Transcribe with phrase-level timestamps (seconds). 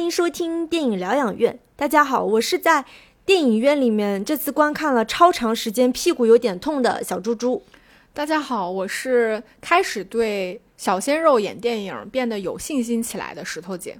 [0.00, 1.58] 欢迎收听电影疗养院。
[1.76, 2.86] 大家好，我是在
[3.26, 7.62] 电影院里面这次观看了超长时间，屁股有点痛的小猪猪。
[8.14, 13.98] 大家好，我是开始对小鲜肉演电影变得有信心起来的石头姐。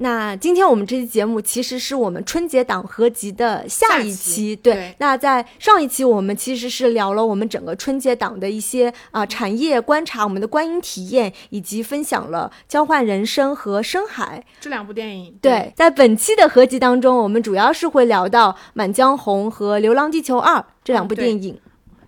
[0.00, 4.94] 那今天我们这期节目其实是我们春节档合集的下一期，对。
[4.98, 15.36] 那在上一期我们其实是聊了我们整个春节档的一些啊产业观察，我们的观影体验，以及分享了《交换人生》和《深海》这两部电影。
[15.42, 21.60] 对，在本期的合集当中，我们主要是会聊到《满江红》和《流浪地球二》这两部电影，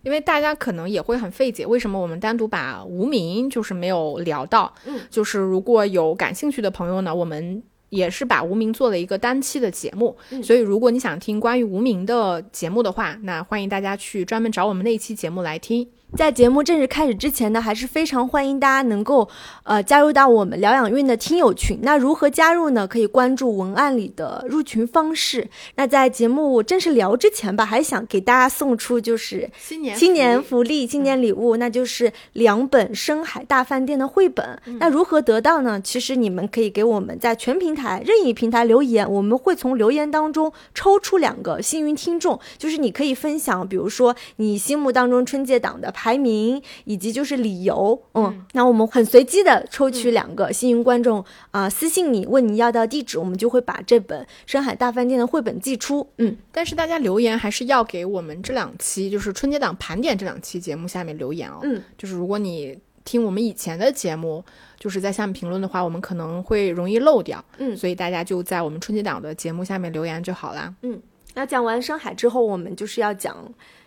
[0.05, 4.73] 因为大家可能也会很费解，为什么我们单独把《无名》就是没有聊到？
[4.87, 7.61] 嗯，就是如果有感兴趣的朋友呢，我们。
[7.91, 15.87] 也是把无名做了一个单期的节目，所以如果你想听关于无名的节目的话，那欢迎大家去专门找我们那一期节目来听。
[16.17, 19.29] 在节目正式开始之前呢，还是非常欢迎大家能够，
[19.63, 21.79] 呃，加入到我们疗养院的听友群。
[21.83, 22.87] 那如何加入呢？
[22.87, 25.49] 可以关注文案里的入群方式。
[25.77, 34.61] 那在节目正式聊之前吧，还想给大家送出就是新年新年福利、新年礼物，那就是两本深海大饭店的绘本。
[34.81, 35.81] 那如何得到呢？
[35.81, 45.95] 其实你们可以给我们在全平台任意平台留言，我们会从留言当中抽出两个幸运听众，就是你可以分享，比如说你心目当中春节档的。
[46.01, 64.43] 排名以及就是理由，嗯，那我们很随机的抽取两个幸运观众啊，私信你问你要到地址，我们就会把这本《深海大饭店》的绘本寄出，嗯，但是大家留言还是要给我们这两期，就是春节档盘点这两期节目下面留言哦，嗯，就是如果你听我们以前的节目，
[64.79, 70.99] 就是在下面评论的话，我们可能会容易漏掉，嗯，所以大家就在我们春节档的节目下面留言就好啦，嗯，
[71.35, 73.37] 那讲完深海之后，我们就是要讲《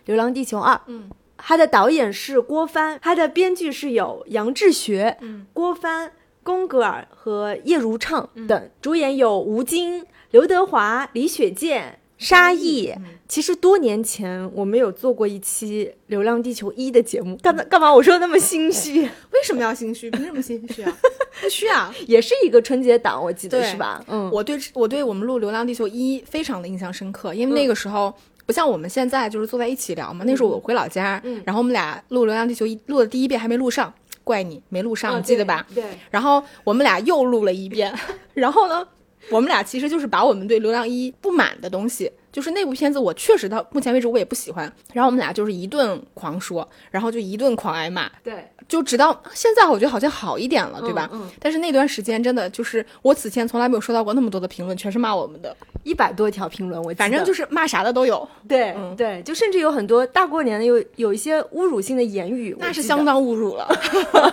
[0.04, 1.10] 流浪地球二》，嗯。
[1.36, 5.18] 他的导演是郭帆，他的编剧是有杨志学、
[5.52, 6.12] 郭帆、
[6.42, 12.94] 宫格尔和叶如畅等，主演有吴京、刘德华、李雪健、沙溢。
[13.26, 17.92] 其实多年前我们有做过一期《流浪地球一》的节目，干干嘛？
[17.92, 19.02] 我说那么心虚？
[19.02, 20.10] 为什么要心虚？
[20.10, 20.96] 凭什么心虚啊？
[21.42, 24.04] 不虚啊，也是一个春节档，我记得是吧？
[24.06, 28.14] 嗯，我对我对我们录《流浪地球一》非常的印象深刻，因为那个时候。
[28.46, 35.66] 不像我们现在就是坐在一起聊嘛，那时候我回老家，然后我们俩录《流浪地球》一录的第一遍还没录上，怪你没录上，记得吧？
[35.74, 35.84] 对。
[36.10, 37.92] 然后我们俩又录了一遍，
[38.34, 38.86] 然后呢，
[39.30, 42.10] 我们俩其实就是把我们对《流浪一》不满的东西。
[42.34, 44.70] 就是那部片子，我确实到目前为止我也不喜欢。
[44.92, 48.10] 然后我们俩就是一顿狂说，然后就一顿狂挨骂。
[48.24, 51.08] 对，就直到现在，我觉得好像好一点了，对吧？
[51.12, 51.30] 嗯。
[51.38, 58.28] 但是那段时间真的就是我此前从来没有收到过那么多的评论，全是骂我们的，一百多条评论，我反正就是骂啥的都有。
[58.48, 63.68] 对，对，就甚至有很多大过年的有有一些侮辱性的言语，那是相当侮辱了。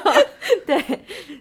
[0.66, 0.84] 对，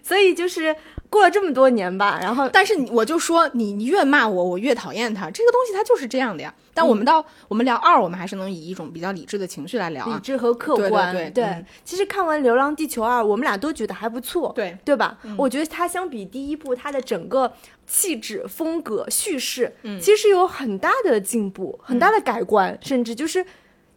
[0.03, 0.75] 所以就是。
[1.11, 6.51] 过了这么多年吧，然后，但是你我就说你你越骂我，我越讨厌他，这个东西它就是这样的呀。
[6.73, 11.13] 但我们到我们聊二，我们还是能以一种比较理智的情绪来聊，理智和客观。
[11.13, 15.17] 对对，其实看完《流浪地球二》，我们俩都觉得还不错，对对吧？
[15.37, 17.51] 我觉得它相比第一部，它的整个
[17.85, 23.45] 气质、风格、叙事，其实有很大的进步，很大的改观，甚至就是，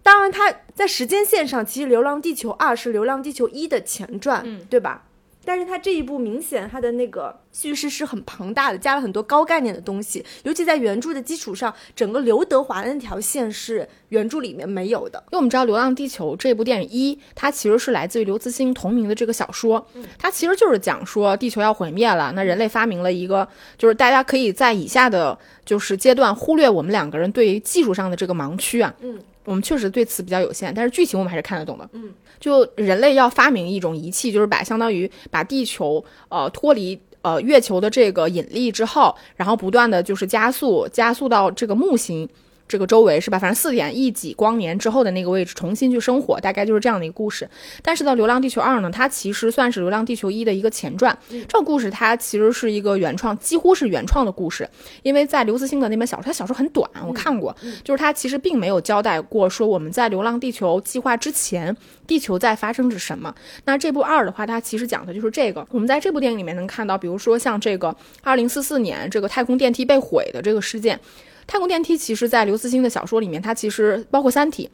[0.03, 5.05] 当然它在时间线上，其实《流浪地球二》是《流浪地球一》的前传，嗯对吧？
[5.45, 15.19] 但是它这一部明显它的那个叙事是很庞大的，加了很多高概念的东西，尤其在原著的基础上，整个刘德华的那条线是原著里面没有的。
[15.31, 19.87] 因为我们知道《流浪地球》这部电影一，它其实是来自于刘慈欣同名的这个小说，
[20.19, 23.47] 它其实就是讲说地球要毁灭了，那人类发明了一个，
[23.77, 28.95] 就是大家可以在以下的就是阶段忽略我们两个人对于技术上的这个盲区啊。
[29.01, 29.19] 嗯。
[29.45, 31.89] 我们确实对此比较有限，但是剧情我们还是看得懂的。
[31.93, 42.29] 嗯，就人类要发明一种仪器，就是把相当于把地球呃脱离呃月球的这个引力之后，然后不断的就是加速加速到这个木星。
[42.67, 43.39] 这个周围是吧？
[43.39, 47.49] 反正四点一几光年之后的那个位置重新去生活，大概就是这样的一个故事。
[47.83, 51.17] 但是到《流浪地球二》呢，它其实算是《流浪地球一》的一个前传。
[51.29, 54.69] 这个故事它其实是一个原创，几乎是原创的故事。
[55.03, 61.77] 因为在刘慈欣的那本小说，他小说很短，我看过，就是他其实并没有交代过说我们在《流浪地球》计划之前，
[62.07, 63.35] 地球在发生着什么。
[63.67, 65.67] 那这部二的话，它其实讲的就是这个。
[65.71, 70.99] 我们在这部电影里面能看到，比如说像这个二零四四年这个太空电梯被毁的这个事件。
[71.47, 74.71] 太空电梯其实，在刘慈欣的小说里面，它其实包括《三体》，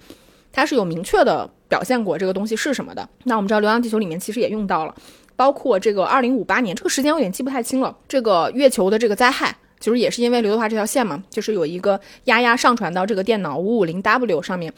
[0.53, 3.09] 它是有明确的表现过这个东西是什么的。
[3.25, 4.95] 那我们知道，《流浪地球》里面其实也用到了，
[5.37, 7.97] 包括这个二零五八年这个时间，我有点记不太清了。
[8.09, 14.73] 这个月球的这个灾害，其实也是因为刘德华这条线嘛，就是有一个丫丫上传到这个电脑五五零 W 上面，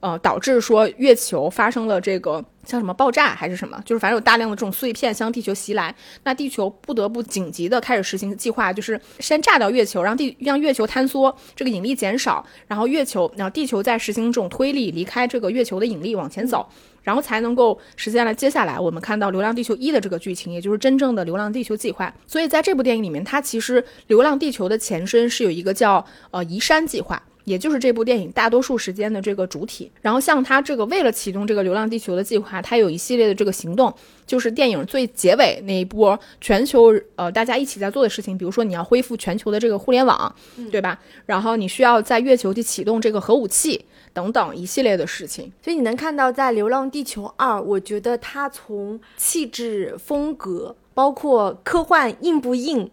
[0.00, 5.94] 呃，导致说月球发生了这个像什么爆炸还是什么，就是反正有大量的这种碎片向地球袭来，
[6.24, 16.66] 那地球不得不紧急的开始实行计划，就是先炸掉月球，让地让月球坍缩，这个引力减少，然后月球，然后地球再实行这种推力离开这个月球的引力往前走，
[17.02, 22.10] 然后才能够实现了接下来我们看到《流浪地球一》的这个剧情，也就是真正的《流浪地球》计划。
[22.26, 27.22] 所以在这部电影里面，它其实《流浪地球》的前身是有一个叫呃移山计划。
[27.44, 29.90] 也就是这部电影大多数时间的这个主体。
[30.00, 33.92] 然后像他这个为了启动这个《流浪地球》的计划，他有一系列的这个行动，
[34.26, 40.34] 就是电影最结尾那一波全球呃大家一起在做的事情，比如说你要恢复全球的这个互联网，
[40.70, 40.98] 对吧？
[41.26, 45.52] 然后你需要在月球去启动这个核武器等等一系列的事情。
[45.62, 52.90] 所以你能看到在《流浪地球二》，我觉得它从气质、风格，包括科幻硬不硬。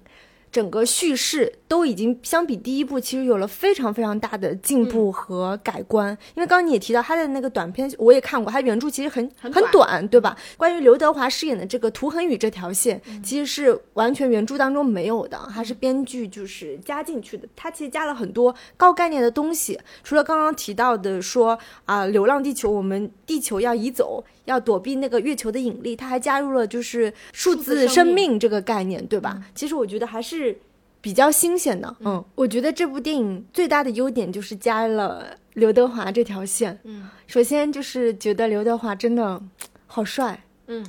[0.57, 10.35] 整个叙事都已经相比第一部其实有了非常非常大的进步和改观，因为刚刚你也提到他的那个短片，我也看过，他原著其实很很短，对吧？
[10.57, 24.25] 关于刘德华饰演的这个涂恒宇这条线，其实是完全原著当中没有的，他是编剧就是加进去的，他其实加了很多高概念的东西，除了刚刚提到的说啊，流浪地球，我们地球要移走。
[24.47, 29.43] 要躲避那个月球的引力，他还加入了就是数字生命这个概念，对吧？
[29.53, 30.57] 其实我觉得还是
[31.01, 31.93] 比较新鲜的。
[31.99, 36.79] 嗯，我觉得这部电影最大的优点就是加了刘德华这条线。
[36.85, 39.41] 嗯，首先就是觉得刘德华真的
[39.85, 40.41] 好帅。
[40.67, 40.85] 嗯，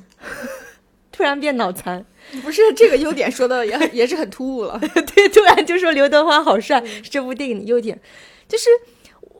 [1.11, 2.05] 突然变脑残，
[2.41, 4.79] 不是这个优点说的也也是很突兀了。
[5.13, 7.99] 对，突然就说刘德华好帅，是这部电影的优点，
[8.47, 8.69] 就是。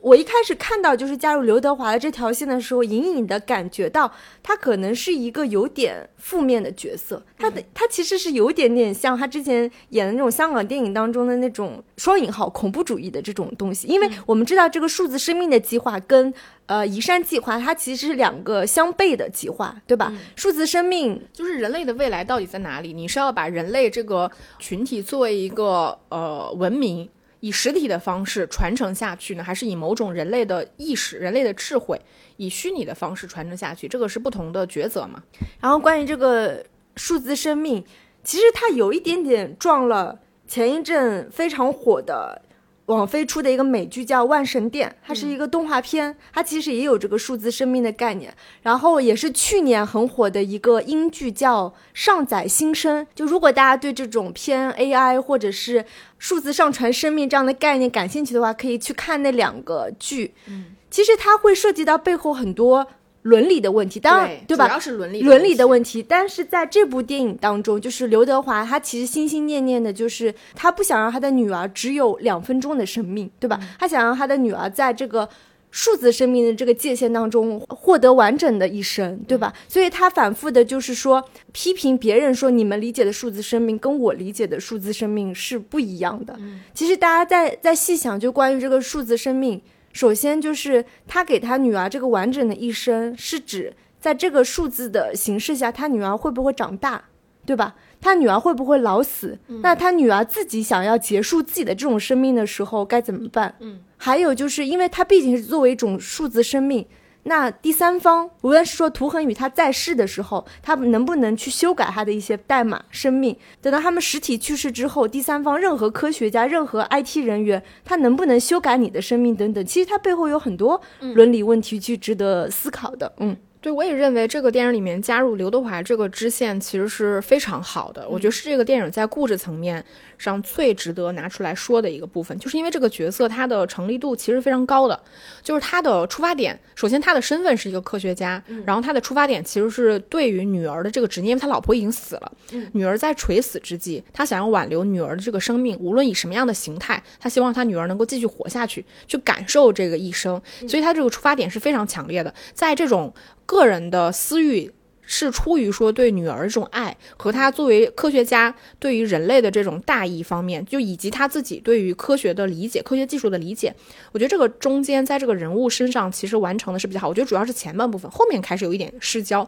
[0.02, 4.10] 我一开始看到就是加入刘德华的这条线的时候，隐隐的感觉到
[4.42, 7.22] 他可能是一个有点负面的角色。
[7.38, 13.86] 他的他其实是有点点像他之前演的那种香港电影当中的那种双引号恐怖主义的这种东西。
[13.88, 16.32] 因为我们知道这个数字生命的计划跟
[16.66, 20.12] 呃移山计划，它其实是两个相悖的计划，对吧？
[20.34, 22.92] 数字生命就是人类的未来到底在哪里？
[22.92, 27.08] 你是要把人类这个群体作为一个呃文明？
[27.40, 32.00] 以实体的方式传承下去呢，还是以某种人类的意识、人类的智慧，
[32.36, 33.88] 以虚拟的方式传承下去？
[33.88, 35.22] 这个是不同的抉择嘛？
[35.60, 36.64] 然后关于这个
[36.96, 37.84] 数字生命，
[38.22, 42.42] 其实它有一点点撞了前一阵非常火的。
[42.90, 48.34] 网飞出的一个美剧叫《万神殿》，它是一个动画片，它其实也有这个数字生命的概念。
[48.62, 53.04] 然后也是去年很火的一个英剧叫《上载新生》。
[53.14, 55.84] 就如果大家对这种偏 AI 或者是
[56.18, 60.34] 数字上传生命这样的概念感兴趣的话，可以去看那两个剧。
[60.48, 62.86] 嗯，其实它会涉及到背后很多。
[63.22, 64.66] 伦理的问题，当然对吧？
[64.66, 66.02] 主要是伦理伦理的问题。
[66.02, 73.60] 但是在这部电影当中，就是刘德华，他其实心心念念的就是他不想让他的女儿只有两分钟的生命，对吧？
[73.78, 75.28] 他想让他的女儿在这个
[75.70, 79.52] 数字生命的这个界限当中获得完整的一生，对吧？
[79.68, 81.22] 所以他反复的就是说
[81.52, 86.34] 批评别人说你们理解的数字生命跟我理解的数字生命是不一样的。
[86.72, 89.60] 其实大家在在细想，就关于这个数字生命。
[89.92, 97.04] 首先就是他给他女儿这个完整的一生，是指在这个数字的形式下，他女儿会不会长大，
[97.44, 97.74] 对吧？
[98.00, 99.38] 他女儿会不会老死？
[99.62, 103.54] 那他女儿自己想要结束自己的这种生命的时候该怎么办？
[103.60, 106.86] 嗯，还有就是，因为他毕竟是作为一种数字生命。
[107.24, 113.36] 那第三方，无论是说涂恒宇他在世的时候，他能不能去修改他的一些代码生命？
[113.60, 119.64] 等到他们实体去世之后，第三方任何科学家、任何 IT 人员，他能不能修改你的生命等等？
[119.66, 120.80] 其实它背后有很多
[121.14, 123.12] 伦理问题去值得思考的。
[123.18, 123.36] 嗯。
[123.62, 128.08] 对，我也认为这个电影里面加入刘德华这个支线其实是非常好的。
[128.08, 129.84] 我觉得是这个电影在故事层面
[130.20, 135.00] 上最值得拿出来说的一个部分，就是因为这个角色他的成立度其实非常高的，
[135.42, 142.32] 就是他的出发点，首先他的身份是一个科学家，然后他的出发点其实是对于女儿的这个执念，因为他老婆已经死了，
[142.72, 153.12] 女儿在垂死之际，他想要挽留女儿的这个生命，无论以什么样的形态，他希望他女儿能够继续活下去，去感受这个一生，所以他这个出发点是非常强烈的，在这种。
[153.46, 154.70] 个人的私欲
[155.12, 163.74] 是出于说对女儿这种爱，和他作为科学家对于人类的这种大义方面，就以及他自己对于科学的理解、科学技术的理解，
[164.12, 167.08] 我觉得这个中间在这个人物身上其实完成的是比较好。
[167.08, 169.46] 我觉得主要是前半部分，后面开始有一点失焦。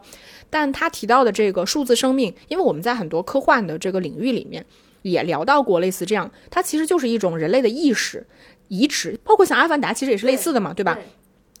[0.49, 4.65] 但他提到的这个数字生命，因为我们在很多科幻的这个领域里面
[5.01, 8.27] 也聊到过类似这样，它其实就是一种人类的意识
[8.67, 10.99] 移植，包括像《阿凡达》其实也是类似的嘛，对吧？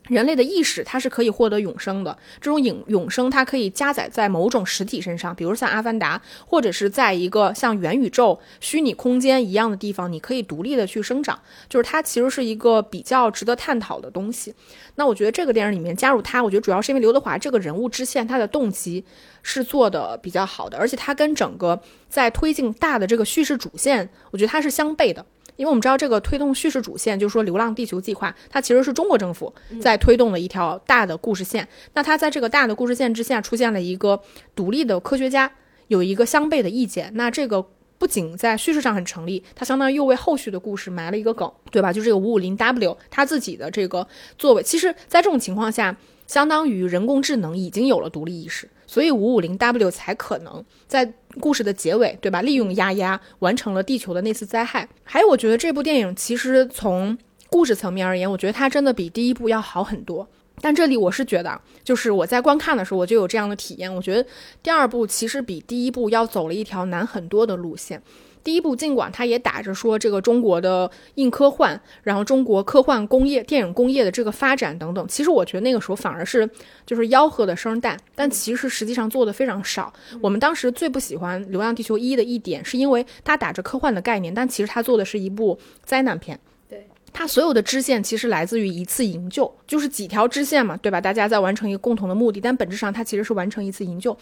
[0.09, 14.53] 人类的意识它是可以获得永生的，这种永永生它可以加载在某种实体身上，比如像阿凡达，或者是在一个像元宇宙、虚拟空间一样的地方，你可以独立的去生长，就是它其实是一个比较值得探讨的东西。
[14.95, 19.05] 那我觉得这个电影里面加入它，我觉得主要是因为刘德华这个人物支线，他的动机
[19.41, 25.25] 是做的比较好的，而且他跟整个在推进大的这个叙事主线，我觉得它是相悖的。
[25.55, 31.67] 因为我们知道这个推动叙事主线，就是说《流浪地球》计划，它其实是中国政府在推动的一条大的故事线。
[31.93, 34.21] 那它在这个大的故事线之下，出现了一个
[34.55, 35.51] 独立的科学家，
[35.87, 37.11] 有一个相悖的意见。
[37.15, 37.65] 那这个
[37.97, 41.93] 不仅在叙事上很成立，它相当于又为后续的故事埋了一个梗，对吧？
[41.93, 44.07] 就这个五五零 W，它自己的这个
[44.37, 45.95] 作为，其实在这种情况下，
[46.27, 48.69] 相当于人工智能已经有了独立意识。
[48.85, 52.41] 所以五五零 W 才可能在故事的结尾，对吧？
[52.41, 54.87] 利用丫丫完成了地球的那次灾害。
[55.03, 57.17] 还有，我觉得这部电影其实从
[57.49, 60.27] 故事层面而言，我觉得它真的比第一部要好很多。
[60.61, 63.93] 但这里我是觉得，就是我在观看的时候，我就有这样的体验。
[63.93, 64.25] 我觉得
[64.61, 68.01] 第二部其实比第一部要走了一条难很多的路线。
[68.43, 76.49] 第一部尽管它也打着说这个中国的硬科幻，然后中国科幻工业、电影工业的这个发展等等，其实我觉得那个时候反而是
[76.85, 79.91] 就是吆喝的声大，但其实实际上做的非常少。
[80.21, 86.37] 我们当时最不喜欢《流浪地球一》的一点，是因为它打着科幻的概念，但其实它做的是一部灾难片。
[86.69, 90.99] 对，它所有的支线其实来自于一次营救，就是几条支线嘛，对吧？
[90.99, 94.17] 大家在完成一个共同的目的，但本质上它其实是完成一次营救。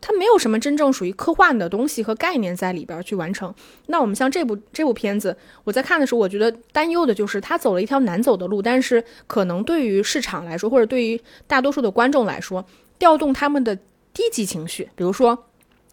[0.00, 3.52] 它没有什么真正属于科幻的东西和概念在里边去完成。
[3.86, 12.64] 那我们像这部这部片子，我在看的时候，我觉得担忧的就是它走了一条难走的路，但是可能对于市场来说，或者对于大多数的观众来说，
[12.98, 13.74] 调动他们的
[14.12, 15.46] 低级情绪，比如说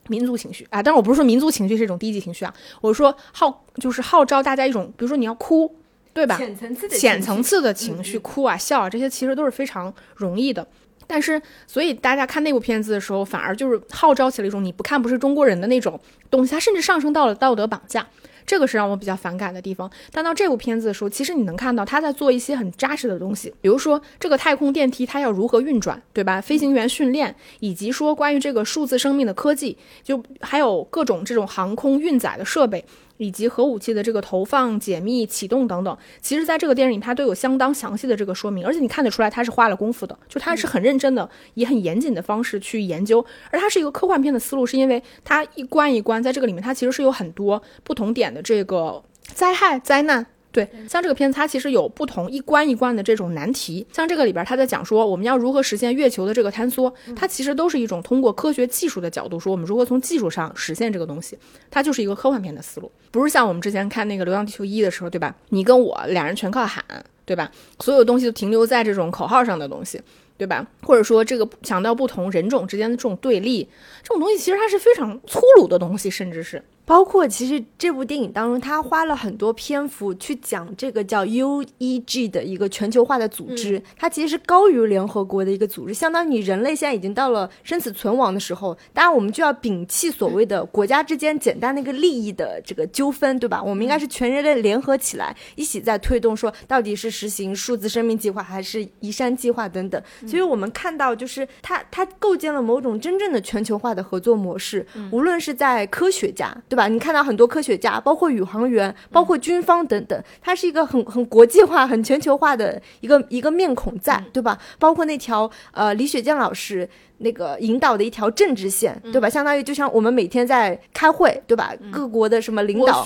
[0.08, 0.84] 民族情绪啊。
[0.84, 5.74] 当然，我不是说民族情绪是一种低级情绪啊，我是说号就是号召大家一种，比如说你要哭，
[6.14, 6.38] 对吧？
[6.38, 10.68] 浅层次的浅层次的情绪，哭啊笑啊，这些其实都是非常容易的。
[11.08, 18.06] 但是，所以大家看那部片子的时候，反而就是号召起了一种你不看不是中国人的那种东西，它甚至上升到了道德绑架，
[18.46, 19.90] 这个是让我比较反感的地方。
[20.12, 26.40] 但到这部片子的时候，其实你能看到他在做一些很扎实的东西，比如说这个太空电梯它要如何运转，对吧？
[26.40, 32.84] 飞行员训练，以及说关于这个数字生命的科技，就还有各种这种航空运载的设备。
[33.18, 43.24] 以及核武器的这个投放、解密、启动等等，其实在这个电影里它都有相当详细的这个说明，而且你看得出来它是花了功夫的，就它是很认真的，以很严谨的方式去研究。
[43.52, 50.26] 而它是一个科幻片的思路，是因为它一关一关在这个里面，它其实是有很多不同点的这个灾害、灾难。
[50.54, 53.86] 对，像这个片子，它其实有不同一关一关的这种难题。
[53.92, 61.36] 像这个里边，他在讲说我们要如何实现月球的这个坍缩，它其实都是一种通过科学技术的角度说我们如何从技术上实现这个东西。
[61.72, 65.36] 它就是一个科幻片的思路，不是像我们之前看那个《流浪地球一》的时候，对吧？
[65.50, 66.86] 你跟我俩人全靠喊，
[67.26, 67.52] 对吧？
[67.80, 70.00] 所有东西都停留在这种口号上的东西，
[70.38, 70.68] 对吧？
[70.84, 73.68] 或者说这个强调不同人种之间的这种对立，
[74.04, 76.64] 这种东西其实它是非常粗鲁的东西，甚至是。
[76.86, 93.64] 包括其实这部电影当中，他花了很多篇幅去讲这个叫 UEG 的一个全球化的组织，它其实是高于联合国的一个组织，相当于人类现在已经到了生死存亡的时候，当然我们就要摒弃所谓的国家之间简单的一个利益的这个纠纷，对吧？
[93.64, 100.02] 我们应该是全人类联合起来，一起在推动，说到底是实行数字生命计划还是移山计划等等。
[100.28, 106.54] 所以我们看到，就是它它构建了某种真正的全球化的合作模式，无论是在科学家。
[106.74, 106.88] 对吧？
[106.88, 114.58] 你看到很多科学家，包括宇航员，包括军方等等，它是一个很很国际化、很全球化的一个一个面孔在，对吧？
[114.80, 116.90] 包括那条呃李雪健老师。
[117.20, 119.30] 那个引导的一条政治线，对吧？
[119.30, 121.74] 相当于就像我们每天在开会，对吧？
[121.92, 123.06] 各国的什么领导，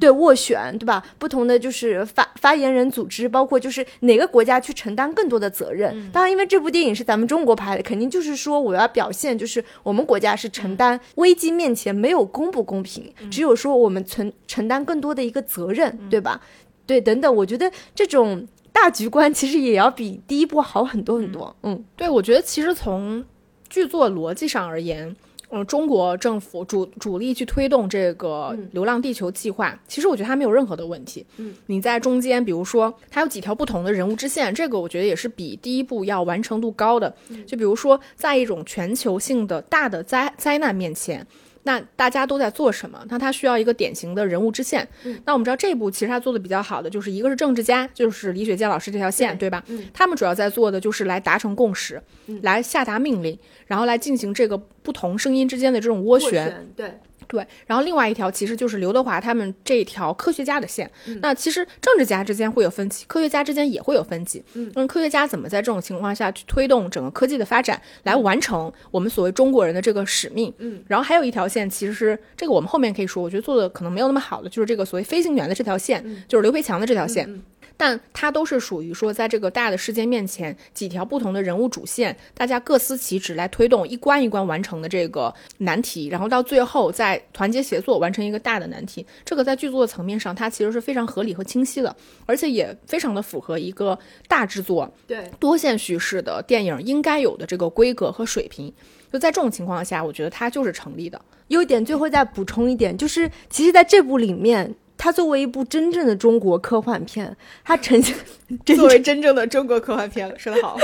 [0.00, 1.02] 对斡旋，对吧？
[1.18, 6.10] 不同的就是发发言人组织，包括就是哪个国家去承担更多的责任。
[6.10, 16.40] 当然，因为这部电影是咱们中国拍的，肯定就是说我要表现，就是我们国家是承担危机面前没有公不公平，只有说我们承承担更多的一个责任，对吧？
[16.84, 21.54] 对，等等，我觉得这种大局观其实也要比第一部好很多很多。
[21.62, 23.24] 嗯，对，我觉得其实从。
[23.72, 25.16] 剧作逻辑上而言，
[25.48, 31.24] 嗯，中国政府主主力去推动这个《流浪地球》计划，其实我觉得它没有任何的问题。
[31.38, 37.14] 嗯，你在中间，比如说它有几条不同的人物支线，这个我觉得也是比第一部要完成度高的。
[37.46, 41.26] 就比如说，在一种全球性的大的灾灾难面前。
[41.64, 43.04] 那大家都在做什么？
[43.08, 44.86] 那他需要一个典型的人物支线。
[45.24, 49.62] 那我们知道这部其实他做的比较好的，就是一个是政治家，就是李雪健老师这条线，对吧？
[49.92, 52.02] 他们主要在做的就是来达成共识，
[52.42, 56.68] 来下达命令，然后来进行这个不同声音之间的这种涡旋。
[56.74, 56.98] 对。
[57.32, 60.90] 对，然后另外一条其实就是刘德华他们这一条科学家的线。
[61.22, 64.44] 那其实政治家之间会有分歧，科学家之间也会有分歧。
[64.52, 70.52] 嗯，科学家怎么在这种情况下去推动整个科技的发展，来完成我们所谓中国人的这个使命？
[70.58, 77.42] 嗯，然后还有一条线，其实是这个我们后面可以说，我觉得做的可能没有那么好的，就是这个所谓飞行员的这条线，就是刘培强的这条线。
[77.76, 89.04] 但它都是属于说，在这个大的事件面前，几条不同的人物主线，大家各司其职来推动一关一关完成的这个难题，然后到最后再团结协作完成一个大的难题。
[89.24, 91.94] 这个在剧作的层面上，它其实是非常合理和清晰的，
[92.26, 93.98] 而且也非常的符合一个
[94.28, 98.72] 大制作、对多线叙事的电影应该有的这个规格和水平。
[99.12, 101.20] 就在这种情况下，我觉得它就是成立的。
[101.48, 104.74] 优点最后再补充一点，就是其实在这部里面。
[105.02, 108.14] 它作为一部真正的中国科幻片，它呈现
[108.76, 110.78] 作为真正的中国科幻片，说的好，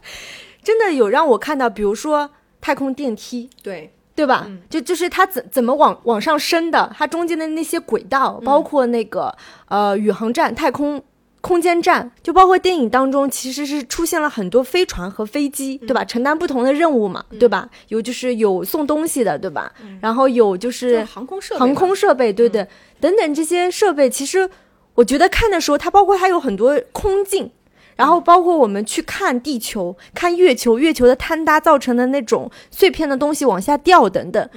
[0.64, 2.30] 真的有让我看到，比如说
[2.62, 4.50] 太空电梯，对对吧？
[4.70, 9.36] 就就是它怎怎么往往上升的，它中间的那些轨道，包括那个
[9.68, 11.02] 呃宇航站、太空。
[11.40, 16.04] 空间站就包括电影当中，其实是出现了很多飞船和飞机，对吧？
[16.04, 17.68] 承担不同的任务嘛，对吧？
[17.88, 19.72] 有就是有送东西的，对吧？
[20.00, 22.66] 然后有就是航空设备航空设备，对对，
[23.00, 24.50] 等等这些设备，其实
[24.94, 27.50] 我觉得看的时候，它包括它有很多空镜，
[27.94, 34.50] 然后包括我们去看地球、看月球，月球的坍塌造成的那种碎片的东西往下掉等等。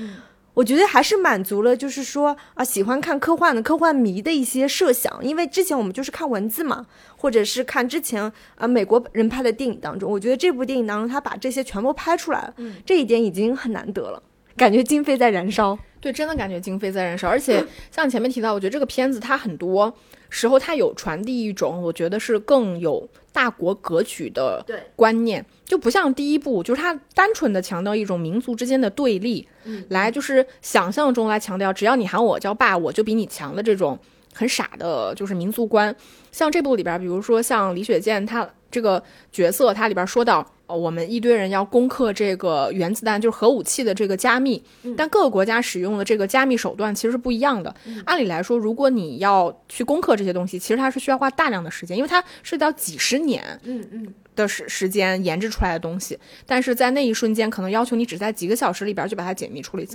[0.53, 14.21] 我觉得还是满足了，就是说啊，喜欢看科幻的科幻迷的一些设想，因为之前我们就是看文字嘛，或者是看之前啊美国人拍的电影当中，我觉得这部电影当中他把这些全部拍出来了，嗯，这一点已经很难得了，
[14.57, 19.93] 感觉经费在燃烧，对，真的感觉经费 在燃烧，而且像前面提到，我觉得这个片子它很多
[20.29, 23.07] 时候它有传递一种，我觉得是更有。
[23.31, 29.47] 大国格局的观念就不像第一部，就是它单纯的强调一种民族之间的对立，
[29.89, 33.97] 来就是想象中来强调，只要你喊我叫爸，我就比你强的这种
[34.33, 35.95] 很傻的，就是民族观。
[36.31, 40.45] 像这部里边，比如说像李雪健他这个角色，他里边说到。
[40.75, 44.61] 我们一堆人要攻克这个原子弹，就是核武器的这个加密，
[44.95, 47.73] 但各个国家使用的这个加密手段其实是不一样的。
[48.05, 56.17] 按理来说，如果你要去攻克这些东西，其实它是需要花大量的时间，因为它涉及到几十年，嗯嗯的时时间研制出来的东西。
[56.45, 59.87] 但是在那一瞬间，可能要求你只在几个小时里边就把它解密处理。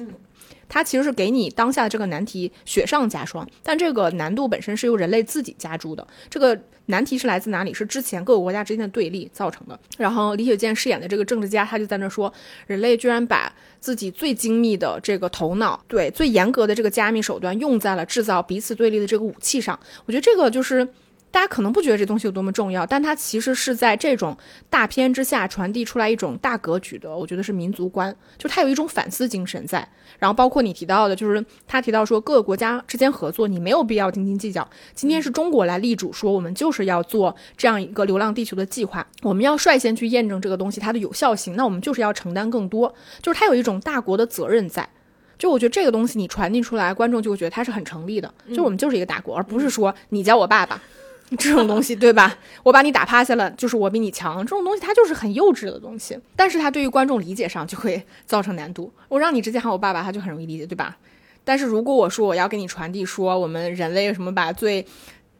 [0.69, 6.05] 它其实是给你当下的这个难题雪上加霜，但这个难度本身是由人类自己加诸的。
[6.29, 7.73] 这个难题是来自哪里？
[7.73, 9.79] 是之前各个国家之间的对立造成的。
[9.97, 12.33] 然后李雪健饰演的这个政治家，他就在那说，
[12.67, 19.79] 人类居然把自己最精密的这个头脑，对最严格的这个加密手段，用在了制造彼此对立的这个武器上。
[20.05, 20.87] 我觉得这个就是。
[21.31, 24.35] 大家可能不觉得这东西有多么重要，但它其实是在这种
[24.71, 29.87] 大片之下传递出来一种大格局的，我觉得是民族观，就它有一种反思精神在。
[30.19, 34.67] 然后包括你提到的，就是他提到说各个国家之间合作，你没有必要斤斤计较。
[34.95, 44.89] 今天是中国来立主，说我们就是要做这样一个流浪地球的计划，我们要率先去验证这个东西它的有效性，那我们就是要承担更多，就是它有一种大国的责任在。
[45.37, 50.81] 就我觉得这个东西你传递出来，观众就会觉得它是很成立的，就我们就是一个大国，而不是说你叫我爸爸。
[51.39, 52.39] 这种东西对吧？
[52.63, 54.39] 我把你打趴下了，就是我比你强。
[54.45, 58.93] 这种东西它就是很幼稚的东西，但是它对于观众理解上就会造成难度。
[59.09, 60.97] 我让你直接喊我爸爸，他就很容易理解，对吧？
[61.43, 64.85] 但是如果我说我要给你传递说我们人类什么把最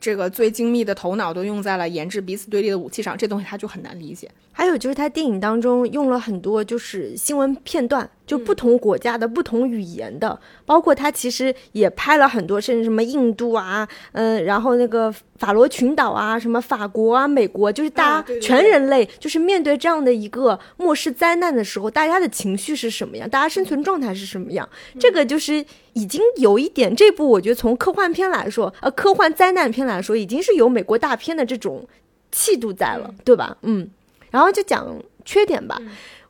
[0.01, 4.31] 这个最精密的头脑都用在了研制彼此对立的武器上，这东西他就很难理解。
[4.53, 8.09] 还有就是他电影当中用了很多就是新闻片段。
[8.27, 31.87] 就不同国家的不同语言的，包括他其实也拍了很多，甚至什么印度啊，嗯，然后那个法罗群岛啊，什么法国啊，美国，就是大家全人类，就是面对这样的一个末世灾难的时候，大家的情绪是什么样，大家生存状态是什么样，这个就是已经有一点，这部我觉得从科幻片来说，呃，科幻灾难片来说，已经是有美国大片的这种
[32.33, 33.57] 气度在了，对吧？
[33.63, 33.89] 嗯，
[34.31, 35.81] 然后就讲缺点吧。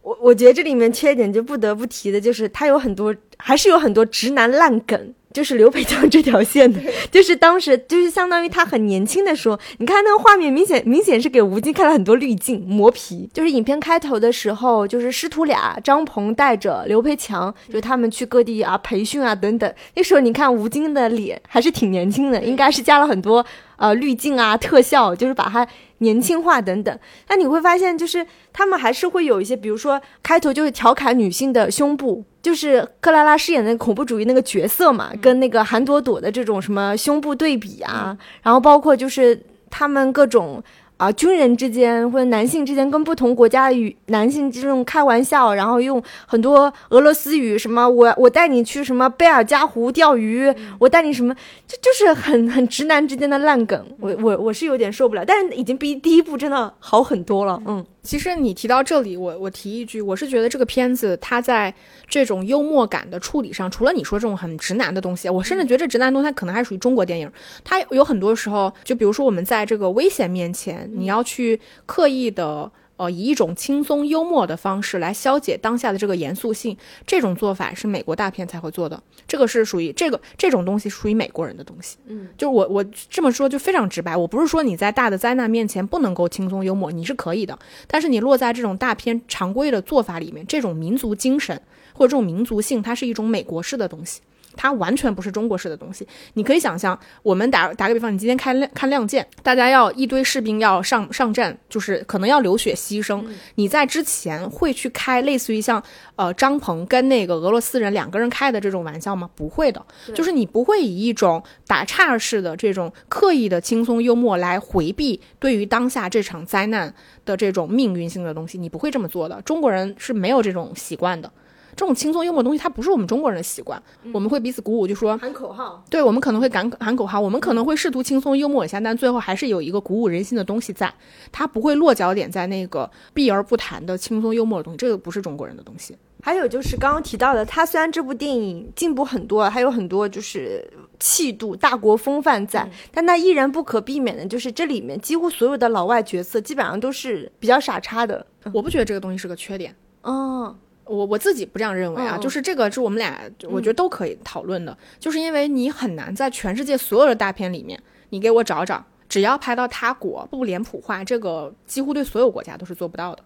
[0.06, 23.44] 我我觉得这里面缺点就不得不提的就是他有很多还是有很多直男烂梗，就是刘培强这条线的，就是当时就是相当于他很年轻的时候，你看那个画面明显明显是给吴京开了很多滤镜磨皮，就是影片开头的时候，就是师徒俩张鹏带着刘培强，就他们去各地啊培训啊等等，那时候你看吴京的脸还是挺年轻的，应该是加了很多
[23.76, 25.66] 呃滤镜啊特效，就是把它。
[26.00, 26.98] 年轻化等等，
[27.30, 40.62] 那你会发现，就是他们还是会有一些，比如说开头就是调侃女性的胸部，就是克拉拉饰演的恐怖主义那个角色嘛，跟那个韩朵朵的这种什么胸部对比啊，然后包括就是他们各种
[40.96, 51.34] 啊，军人之间或者男性之间跟不同国家的语男性这种开玩笑，然后用很多俄罗斯语，什么我我带你去什么贝尔加湖钓鱼，我带你什么，
[51.66, 57.84] 就就是很很直男之间的烂梗，我我我是有点受不了，但是已经比第一部真的好很多了，嗯。
[58.06, 61.74] 其实你提到这里，我我提一句，我是觉得这个片子它在
[62.08, 67.30] 这种幽默感的处理上，除了你说这种很直男的东西，我甚至觉得这直男东西它可能还属于中国电影。
[67.64, 72.70] 它有很多时候，就比如说我们在这个危险面前，你要去刻意的。
[72.96, 79.02] 呃，以一种轻松幽默的方式来消解当下的这个严肃性，这种做法是美国大片才会做的。
[79.28, 81.96] 这个是属于这个这种东西属于美国人的东西。
[82.06, 87.58] 嗯，就我我这么说就非常直白，我不是说你在大的灾难面前不能够轻松幽默，你是可以的。
[87.86, 91.60] 但是你落在这种大片常规的做法里面，这种民族精神
[91.92, 94.20] 或者这种民族性，它是一种美国式的东西。
[94.56, 96.06] 它完全不是中国式的东西。
[96.34, 103.24] 你可以想象，我们打打个比方，你今天看看《亮剑》，大家要一堆士兵要上上战，就是可能要流血牺牲。
[103.56, 105.82] 你在之前会去开类似于像
[106.16, 109.28] 呃张鹏跟那个俄罗斯人两个人开的这种玩笑吗？
[109.34, 116.92] 不会的，就是你不会以一种打岔式的这种刻意的轻松幽默来回避对于当下这场灾难
[117.24, 119.40] 的这种命运性的东西，你不会这么做的。
[119.42, 121.30] 中国人是没有这种习惯的。
[121.76, 123.80] 这种轻松幽默的东西，它不是我们中国人的习惯。
[124.12, 125.84] 我们会彼此鼓舞，就说喊口号。
[125.90, 130.92] 对，我们可能会喊喊口号，我们可能会试图轻松幽默一下，但最后还是有一个鼓舞人心的东西在。
[131.30, 135.94] 它不会落脚点在那个避而不谈的轻松幽默的东西，这个不是中国人的东西。
[136.22, 140.66] 还有就是刚刚提到的，它虽然这部电影进步很多，还有很多就是
[140.98, 148.26] 气度、大国风范在，但它依然不可避免的就是这里面几乎所有的老外角色基本上都是比较傻叉的。
[148.54, 149.76] 我不觉得这个东西是个缺点。
[150.02, 150.56] 哦。
[150.86, 153.20] 我我自己不这样认为啊，就是这个是我们俩，
[153.50, 163.22] 我觉得都可以讨论的，就是因为你很难在全世界所有的大片里面，你给我找找，只要拍到他国不脸谱化，这个几乎对所有国家都是做不到的。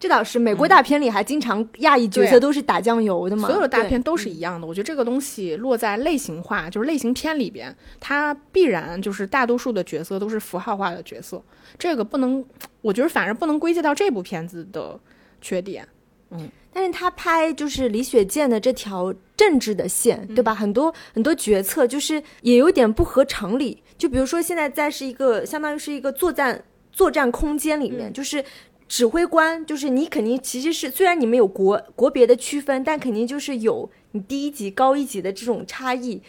[0.00, 4.64] 这倒是，美国大片里还经常亚裔角色都是打酱油的嘛，所有的大片都是一样的。
[4.64, 11.42] 我觉得这个东西落在类型化，就是类型片里边，它必然就是大多数的角色都是符号化的角色，
[11.76, 12.44] 这个不能，
[12.80, 15.00] 我觉得反而不能归结到这部片子的
[15.40, 15.88] 缺点，
[16.30, 16.48] 嗯。
[16.72, 20.54] 但是他拍就是李雪健的这条政治的线，对吧？
[20.54, 23.82] 很多很多决策就是也有点不合常理。
[23.96, 28.44] 就比如说现在在是一个相当于是一个作战作战空间里面，就是
[28.86, 36.22] 指挥官，就是你肯定其实是虽然你们有国国别的区分，但肯定就是有你低一级高一级的这种差异。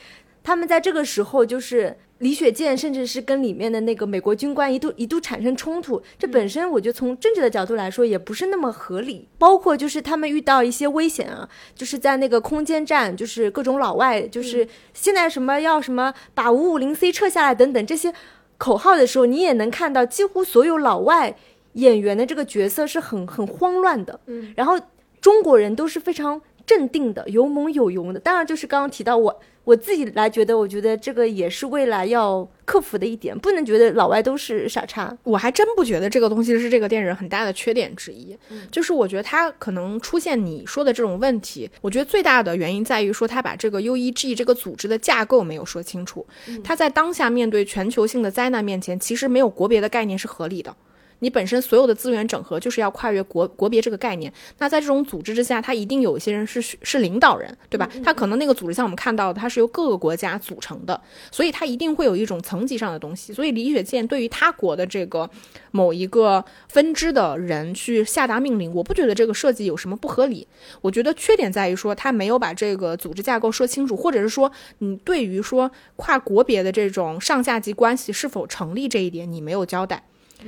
[0.43, 1.97] 他们在这个时候就是。
[2.19, 9.27] 李雪健甚至是跟里面的那个美国军官一度一度产生冲突，这本身我觉得从政治的角度来说也不是那么合理。
[9.37, 18.13] 包括就是他们遇到一些危险啊，就是在那个空间站，就是各种老外，就是现在什么要什么把五五零 C 撤下来等等这些
[18.57, 21.33] 口号的时候，你也能看到几乎所有老外
[21.73, 24.19] 演员的这个角色是很很慌乱的。
[24.25, 24.77] 嗯，然后
[25.21, 28.19] 中国人都是非常镇定的，有猛有勇的。
[28.19, 29.39] 当然就是刚刚提到我。
[29.69, 35.15] 我自己来觉得，我觉得这个也是未来要克服的一点，不能觉得老外都是傻叉。
[35.21, 38.35] 我还真不觉得这个东西是这个电影很大的缺点之一。
[38.71, 46.25] 就是我觉得它可能出现你说的这种问题，我觉得最大的原因在于说他把这个 U.E.G 这个组织的架构没有说清楚。
[46.63, 50.75] 他在当下面对全球性的灾难面前，其实没有国别的概念是合理的。
[51.19, 57.89] 你本身所有的资源整合就是要跨越国国别这个概念，那在这种组织之下，他一定有一些人是是领导人，对吧？
[58.03, 60.99] 他可能那个组织像我们看到的，它是由各个国家组成的，
[61.31, 63.33] 所以它一定会有一种层级上的东西。
[63.33, 65.29] 所以李雪健对于他国的这个
[65.71, 70.47] 某一个分支的人去下达命令，我不觉得这个设计有什么不合理。
[70.81, 80.03] 我觉得缺点在于说他没有把这个组织架构说清楚，或者是说你对于说跨国别的这种上下级关系是否成立这一点你没有交代。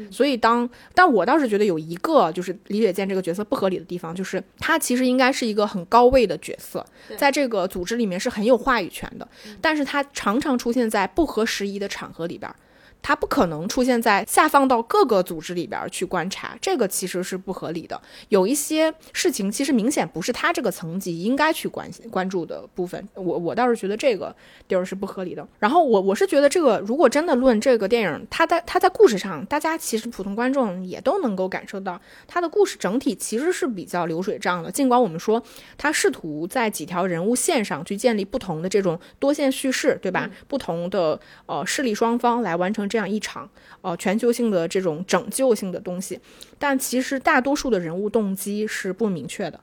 [0.09, 6.85] 所以，当但我倒是觉得有一个就是李雪健这个角色不合理的地方，就是他其实应该是一个很高位的角色，
[7.17, 9.27] 在这个组织里面是很有话语权的，
[9.59, 12.49] 但是他常常出现在不合时宜的场合里边。
[13.01, 17.99] 他不可能出现在下放到各个组织里边去观察，这个其实是不合理的。
[18.29, 23.07] 有一些事情其实明显不是他这个层级应该去关心关注的部分。
[23.15, 24.35] 我我倒是觉得这个
[24.67, 25.47] 地儿是不合理的。
[25.57, 34.69] 然后我我是觉得这个如果真的论这个电影，它在它在故事上，大家其实普通观众也都能够感受到，它的故事整体其实是比较流水账的。
[34.69, 35.41] 尽管我们说
[35.77, 40.29] 它试图在几条人物线上去建立不同的这种多线叙事，对吧？
[40.47, 42.90] 不同的呃势力双方来完成。
[42.91, 43.49] 这样一场
[43.79, 46.19] 呃全球性的这种拯救性的东西，
[46.59, 49.57] 但其实大多数的人物动机是不明确的。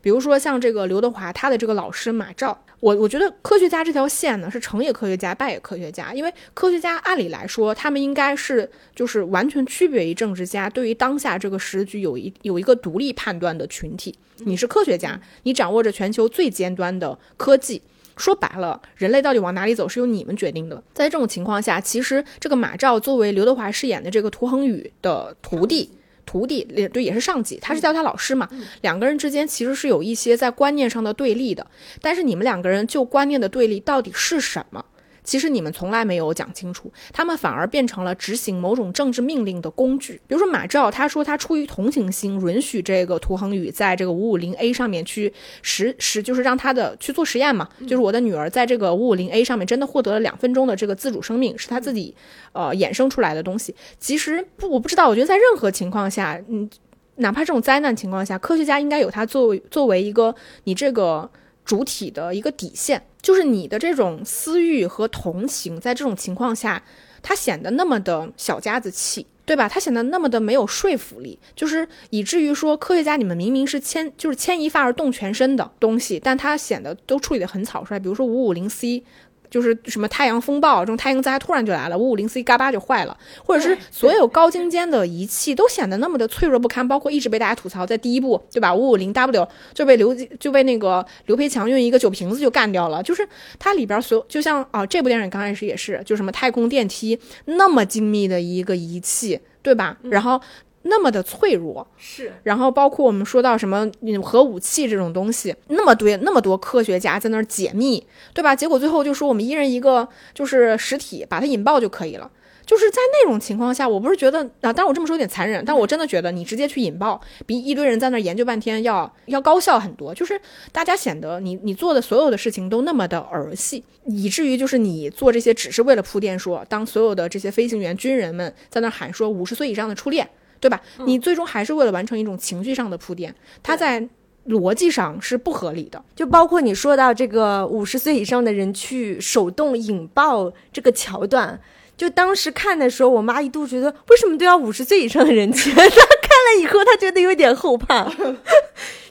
[0.00, 14.14] 比如说像这个刘德华，他的这个老师马照，我我觉得科学家这条线呢是成也科学家，败也科学家，因为科学家按理来说，他们应该是就是完全区别于政治家，对于当下这个时局有一有一个独立判断的群体。
[14.44, 17.82] 你是科学家，你掌握着全球最尖端的科技。
[18.18, 20.82] 说白了，人类到底往哪里走是由你们决定的。
[20.92, 25.88] 在这种情况下，其实这个马照作为刘德华饰演的这个涂恒宇的徒弟，
[26.26, 28.48] 徒弟也对，也是上级，他是叫他老师嘛。
[28.82, 31.66] 两个人之间其实是有一些在观念上的对立的。
[32.02, 34.84] 但是你们两个人就观念的对立到底是什么？
[35.28, 40.18] 其实你们从来没有讲清楚，他们反而变成了执行某种政治命令的工具。
[40.26, 47.68] 比如说马照，他说他出于同情心，允许这个涂恒宇在这个五五零 A 上面去实实，就是让他的去做实验嘛。
[47.82, 52.14] 就是我的女儿在这个五五零 A 上面真的获得了两分钟的这个自主生命，是他自己
[52.54, 53.74] 呃衍生出来的东西。
[53.98, 56.70] 其实不，我不知道，我觉得在任何情况下，嗯，
[57.16, 61.30] 哪怕这种灾难情况下，科学家应该有他作为作为一个你这个。
[61.68, 66.82] 主体的一个底线，就是你的这种私欲和同情，在这种情况下，
[67.20, 69.68] 它显得那么的小家子气，对吧？
[69.68, 77.98] 它显得那么的没有说服力，就是以至于说，科学家你们明明是牵，就是牵一发而动全身的东西，但它显得都处理得很草率。
[77.98, 79.04] 比如说五五零 C。
[79.50, 88.74] 就是什么太阳风暴这种太阳灾突然就来了，五五零 C 嘎巴就坏了，或者是所有高精尖的仪器都显得那么的脆弱不堪，包括一直被大家吐槽，在第一部对吧？
[88.74, 93.26] 五五零 W 就被刘就被那个刘培强用一个酒瓶子就干掉了，就是
[93.58, 99.96] 它里边所有就像啊这部电影刚开始也是，就什么太空电梯那么精密的一个仪器，对吧？
[100.02, 100.40] 然后。
[100.88, 103.90] 那么的脆弱是，然后包括我们说到什么
[104.22, 108.56] 核武器这种东西，那么多那么多科学家在那儿解密，对吧？
[108.56, 112.30] 结果最后就说我们一人一个就是实体，把它引爆就可以了。
[112.66, 120.14] 就是在那种情况下，我不是觉得啊，但我这么说有点残忍，但我真的觉得你直接去引爆，比一堆人在那儿研究半天要要高效很多。
[120.14, 120.38] 就是
[120.70, 130.28] 大家显得你你做的所有的事情都那么的儿戏，以至于就是你做这些只是为了铺垫，说当所有的这些飞行员军人们在那喊说五十岁以上的初恋。
[130.60, 130.80] 对吧？
[131.04, 134.08] 你最终还是为了完成一种情绪上的铺垫，它在
[134.46, 136.02] 逻辑上是不合理的。
[136.16, 141.60] 就包括你说到这个五十岁以上的人去手动引爆这个桥段，
[141.96, 145.70] 就当时看的时候，我妈一度觉得为什么都要五十岁以上的人去？
[145.74, 148.08] 她看了以后，她觉得有点后怕。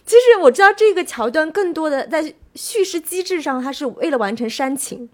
[0.08, 5.10] 其实我知道这个桥段更多的在叙事机制上，它是为了完成煽情，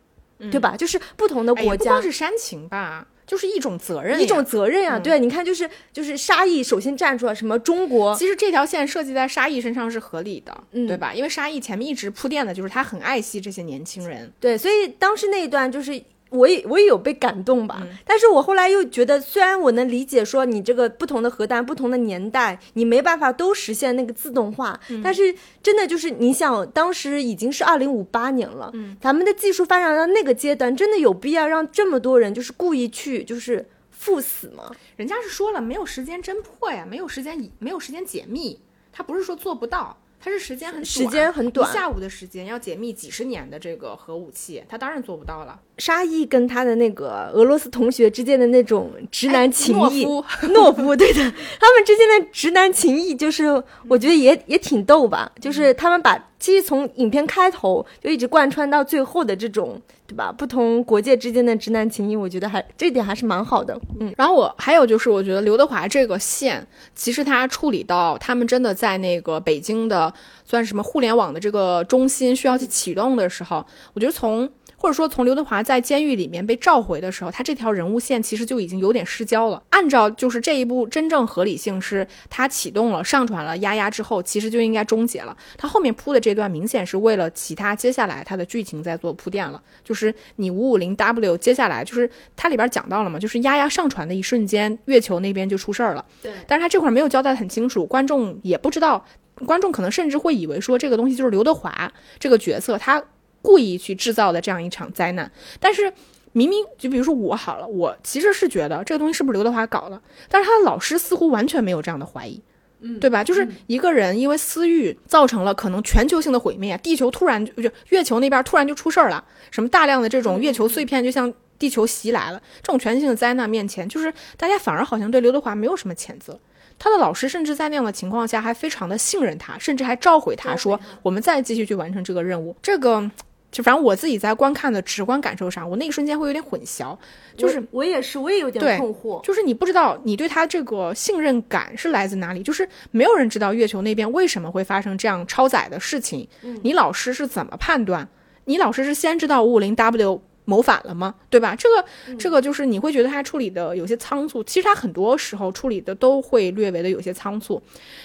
[0.51, 0.77] 对吧？
[0.77, 3.07] 就是不同的国家，不光是煽情吧。
[3.25, 4.99] 就是一种责任，一种责任呀。
[4.99, 11.13] 对，你看，就是就是沙溢首先站出来，什么中国，其实这条线设计在沙溢身上是合理的，对吧？
[11.13, 16.01] 因为沙溢前面一直铺垫的就是他很爱惜这些年轻人，对，所以当时那一段就是。
[16.33, 34.71] 我也我也有被感动吧，但是我后来又觉得，虽然我能理解说你这个不同的核弹、不同的年代，你没办法都实现那个自动化，但是真的就是你想，当时已经是二零五八年了，咱们的技术发展到那个阶段，真的有必要让这么多人就是故意去就是赴死吗？
[34.95, 38.59] 人家是说了，没有时间侦破呀，没有时间没有时间解密，
[38.91, 39.97] 他不是说做不到。
[40.23, 45.59] 它是时间很时间很短，下午的时间要解密几十年的这个核武器，他当然做不到了。
[45.79, 51.19] 沙溢跟他的那个俄罗斯同学之间的那种直男情谊，诺夫，诺夫，对的，
[51.59, 56.29] 他们之间的直男情谊，就是我觉得也也挺逗吧，就是他们把。
[56.43, 60.29] 其实从影片开头就一直贯穿到最后的这种，对吧？
[60.29, 63.79] 不同国界之间的直男情谊，我觉得还这点还是蛮好的。
[64.01, 74.49] 嗯，然后我还有就是，我觉得刘德华这个线，其实他处理到他们真的在那个北京的算是什么互联网的这个中心需要去启动的时候，我觉得从。
[74.83, 79.63] 或者说，从刘德华在监狱里面被召回的时候，他这条人物线其实就已经有点失焦了。
[79.69, 85.37] 按照就是这一部真正合理性是，他启动了、上传了丫丫之后，其实就应该终结了。
[85.57, 89.63] 他后面铺的这段明显是为了其他接下来他的剧情在做铺垫了。
[89.85, 96.03] 就是你五五零 W 接下来就是它里边讲到了嘛，就是丫丫上传的一瞬间，月球那边就出事儿了。
[96.21, 99.05] 对，但是他这块没有交代很清楚，观众也不知道，
[99.45, 103.01] 观众可能甚至会以为说这个东西就是刘德华这个角色他。
[103.43, 105.93] 故意去制造的这样一场灾难，但是
[106.31, 112.41] 明明就比如说我好了，我其实是觉得这个东西是不是刘德华搞的，但是他的老师似乎完全没有这样的怀疑，
[112.79, 113.23] 嗯，对吧？
[113.23, 126.39] 就是一个人因为私欲造成了可能全球性的毁灭，地球突然就就月球那边突然就出事儿了，什么大量的这种月球碎片就向地球袭来了，这种全球性的灾难面前，就是大家反而好像对刘德华没有什么谴责。
[126.79, 133.11] 他的老师甚至在那样的情况下还非常的信任他，甚至还召回他说我们再继续去完成这个任务，这个。
[133.53, 136.97] 就反正我自己在观看的直观感受上，我那一瞬间会有点混淆，
[137.37, 139.21] 就是我我也是，我也有点困惑。
[139.21, 146.27] 就是你不知道你对他这个信任感是来自哪里，就是没有人知道月球那边为什么会发生这样超载的事情。
[146.63, 148.07] 你老师是怎么判断？
[148.45, 151.13] 你老师是先知道五五零 W 谋反了吗？
[151.29, 151.55] 对吧？
[151.55, 151.85] 这个
[152.17, 157.61] 这个就是你会觉得他处理的有些仓促，其实他很多时候处理的都会略微的有些仓促。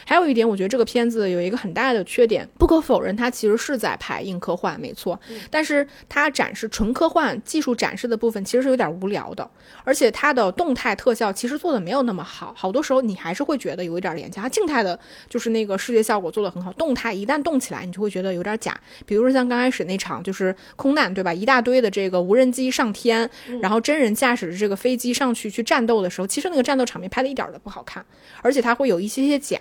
[0.06, 5.18] 还有一点，我觉得这个片子有一个很大的缺点，不可否认，它其实是在拍硬科幻，没错。
[5.50, 9.48] 但是它展示纯科幻技术展示的部分其实是有点无聊的，
[9.84, 14.42] 而且它的动态特效其实做的没有那么好，好多时候你还是会觉得有一点廉价。
[14.42, 14.98] 它静态的
[15.28, 18.78] 就是那个视觉效果做的很好，动态一旦动起来，你就会觉得有点假。
[19.04, 21.32] 比如说像刚开始那场就是空难，对吧？
[21.32, 23.28] 一大堆的这个无人机上天，
[23.62, 28.04] 然后真人驾驶着这个飞机上去去战斗的时候，其实那个战斗场面拍的一点儿都不好看，
[28.42, 29.58] 而且它会有一些些假。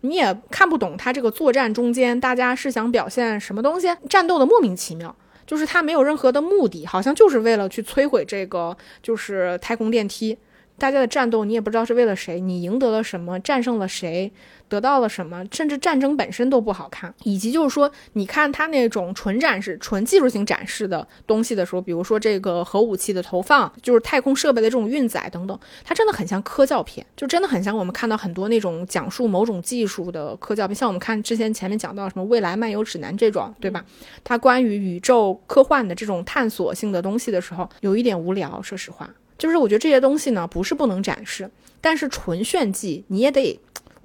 [0.00, 5.14] 你也看不懂他这个作战中间大家是想表现什么东西，战斗的莫名其妙，
[5.46, 10.38] 就是他没有任何的目的，好像就是为了去摧毁这个就是太空电梯。
[10.78, 14.30] 大家的战斗你也不知道是为了谁，你赢得了什么，战胜了谁，
[14.68, 17.12] 得到了什么，甚至战争本身都不好看。
[17.24, 33.84] 以及就是说，你看他那种纯展示、纯技术性展示的东西的时候，比如说这个核武器的投放，就是太空设备的这种运载等等，它真的很像科教片，就真的很像我们看到很多那种讲述某种技术的科教片，像我们看之前前面讲到什么《未来漫游指南》这种，对吧？
[34.22, 39.08] 它关于宇宙科幻的这种探索性的东西的时候，有一点无聊，说实话。
[39.38, 41.48] 就是我觉得这些东西呢，不是不能展示，
[41.80, 43.58] 但是纯炫技你也得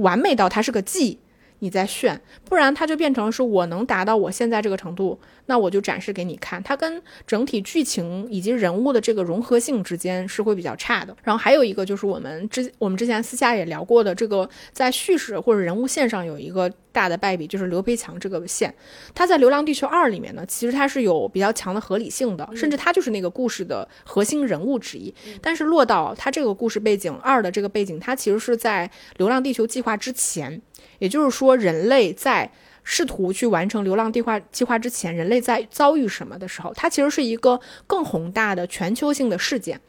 [0.03, 1.17] 完美到它是个技，
[1.63, 6.61] 你在炫，不然它就变成是我能达到我现在这个程度，那我就展示给你看。
[6.61, 11.15] 它跟整体剧情以及人物的这个融合性之间是会比较差的。
[11.23, 18.75] 然后还有一个就是我们之我们之前私下也聊过的，这个在叙事或者人物线上有一个大的败笔，就是刘培强这个线。
[19.15, 25.13] 他在《流浪地球二》里面呢，其实他是有比较强的合理性的，甚至他就是那个故事的核心人物之一。
[25.41, 28.85] 但是落到他这个故事背景二的这个背景，它其实是在
[29.17, 30.61] 《流浪地球》计划之前，
[30.99, 32.51] 也就是说，人类在
[32.83, 39.79] 试图去完成《流浪地划》计划之前，人类在遭遇什么的时候，它其实是一个更宏大的全球性的事件。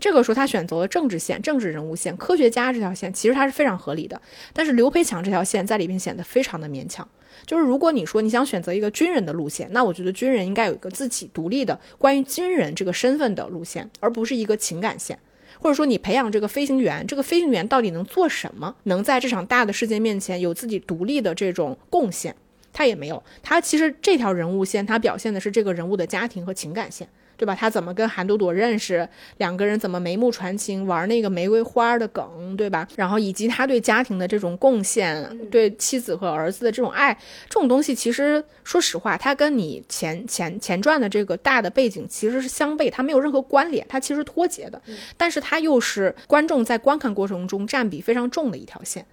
[0.00, 4.20] 这个时候，他选择了政治线、政治人物线、科学家这条线，其实它是非常合理的。
[4.52, 7.08] 但是刘培强这条线在里面显得非常的勉强。
[7.46, 15.18] 就是如果你说你想选择一个军人的路线，那我觉得军人应该有一个自己独立的关于军人这个身份的路线，而不是一个情感线。
[15.64, 18.76] 或者说你培养这个飞行员，这个飞行员到底能做什么？
[18.82, 22.36] 能在这场大的事件面前有自己独立的这种贡献？
[22.70, 23.22] 他也没有。
[23.42, 27.08] 他其实这条人物线，他表现的是这个人物的家庭和情感线。
[27.36, 27.54] 对吧？
[27.54, 29.08] 他怎么跟韩朵朵认识？
[29.38, 32.86] 两个人怎么眉目传情，玩那个玫瑰花的梗，对吧？
[32.96, 37.12] 然后以及他对家庭的这种贡献，对妻子和儿子的这种爱，
[37.48, 44.80] 这种东西其实说实话，它跟你前前前传的这个大的背景其实是相悖，它没有任何关联，它其实脱节的。
[45.16, 49.04] 但是它又是观众在观看过程中占比非常重的一条线。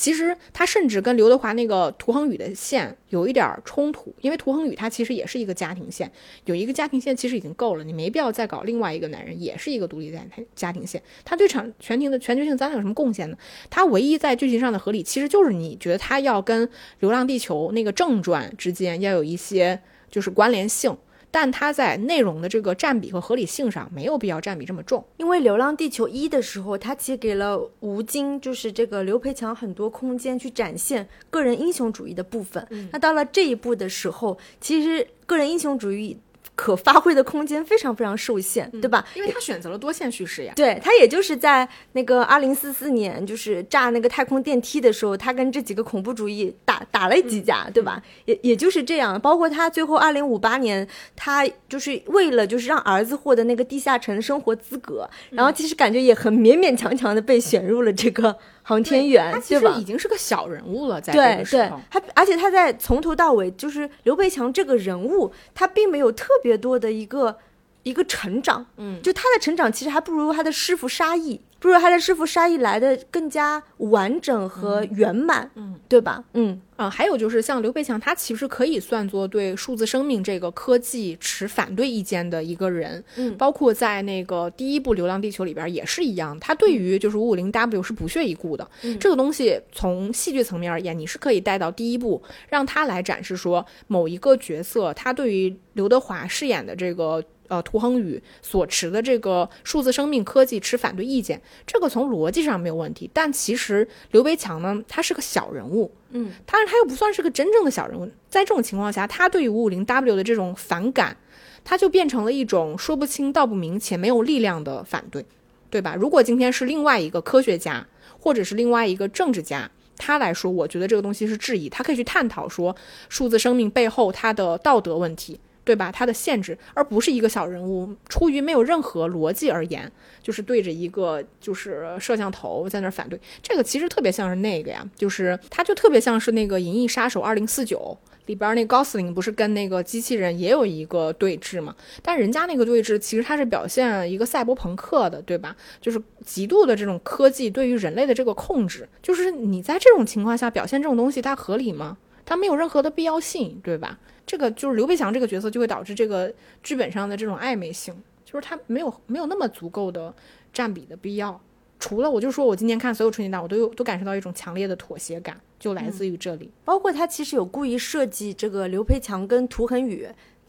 [0.00, 6.10] 其实他甚至跟刘德华那个涂恒宇的线有一点冲突，因为涂恒宇他其实也是一个家庭线，
[6.46, 11.02] 有一个家庭线其实已经够了，你没必要再搞另外一个男人，也是一个独立家家庭线。
[11.22, 13.36] 他对场全庭的全球性灾难有什么贡献呢？
[13.68, 16.66] 他唯一在剧情上的合理，其实就是你觉得他要跟
[17.00, 19.78] 《流浪地球》那个正传之间要有一些
[20.10, 20.96] 就是关联性。
[21.30, 32.66] 但它在内容的这个占比和合理性上没有必要占比这么重，因为《流浪地球一》的时候，它其实给了吴京，就是这个刘培强很多空间去展现个人英雄主义的部分。
[32.92, 36.18] 那到了这一步的时候，其实个人英雄主义
[36.54, 39.04] 可发挥的空间非常非常受限，对吧？
[39.14, 40.52] 因为他选择了多线叙事呀。
[40.54, 48.02] 对他，也就是在那个二零四四年，就是炸那个太空电梯的时候，他跟这几个恐怖主义打打了几架，对吧？
[48.26, 49.18] 也也就是这样。
[49.20, 50.86] 包括他最后二零五八年，
[51.16, 58.36] 他就是为了就是让儿子获得那个地下城生活资格，然后其实感觉也很勉勉强强的被选入了这个
[58.70, 59.68] 航天员，他其实？
[59.80, 67.36] 已经是个小人物了，在这个时候。，他而且他在从头到尾就是刘培强这个人物，他并没有特别多的一个
[67.82, 76.24] 一个成长，嗯，就他的成长其实还不如他的师傅沙溢，不如他的师傅沙溢来的更加完整和圆满，嗯，对吧？
[76.32, 83.04] 嗯，啊，还有就是像刘培强，他其实可以算作对数字生命这个科技持反对意见的一个人。
[83.16, 88.66] 嗯包括在那个第一部《流浪地球》里边也是一样，他对于就是五五零 W 是不屑一顾的。
[88.82, 97.22] 嗯这个东西从戏剧层面而言，你是可以带到第一部，让他来展示说某一个角色他对于刘德华饰演的这个。
[97.50, 103.10] 呃涂恒宇所持的这个数字生命科技持反对意见，这个从逻辑上没有问题。
[103.12, 108.06] 但其实刘培强呢，他是个小人物，嗯，但是他又不算是个真正的小人物。
[108.28, 111.16] 在这种情况下，他对于五五零 W 的这种反感，
[111.64, 115.26] 他就变成了一种说不清道不明且没有力量的反对，
[115.68, 115.94] 对吧？
[115.94, 117.86] 如果今天是另外一个科学家，
[118.18, 119.70] 或者是另外一个政治家。
[120.02, 122.74] 他来说，我觉得这个东西是质疑，他可以去探讨说
[123.10, 125.90] 数字生命背后它的道德问题，对吧？
[125.92, 129.90] 它的限制，而不是一个小人物出于没有任何逻辑而言，
[130.22, 133.20] 就是对着一个就是摄像头在那儿反对。
[133.42, 137.96] 这个其实特别像是那个呀，就是他就特别像是那个《银翼杀手二零四九》。
[138.26, 141.74] 里边那高斯林不是跟那个机器人也有一个对峙嘛？
[142.00, 145.56] 但人家那个对峙其实它是表现一个赛博朋克的，对吧？
[145.80, 151.96] 就是极度的这种科技对于人类的这个控制，就是你在这种情况下表现这种东西，它合理吗？
[152.24, 153.98] 它没有任何的必要性，对吧？
[154.26, 157.94] 这个就是刘培强这个角色就会导致这个剧本上的这种暧昧性，
[158.24, 160.14] 就是他没有没有那么足够的
[160.52, 161.40] 占比的必要。
[161.78, 166.50] 除了我就说我今天看所有春节档，我都有都感受到一种强烈的妥协感，就来自于这里。
[166.64, 170.06] 包括他其实有故意设计这个刘培强跟涂恒宇，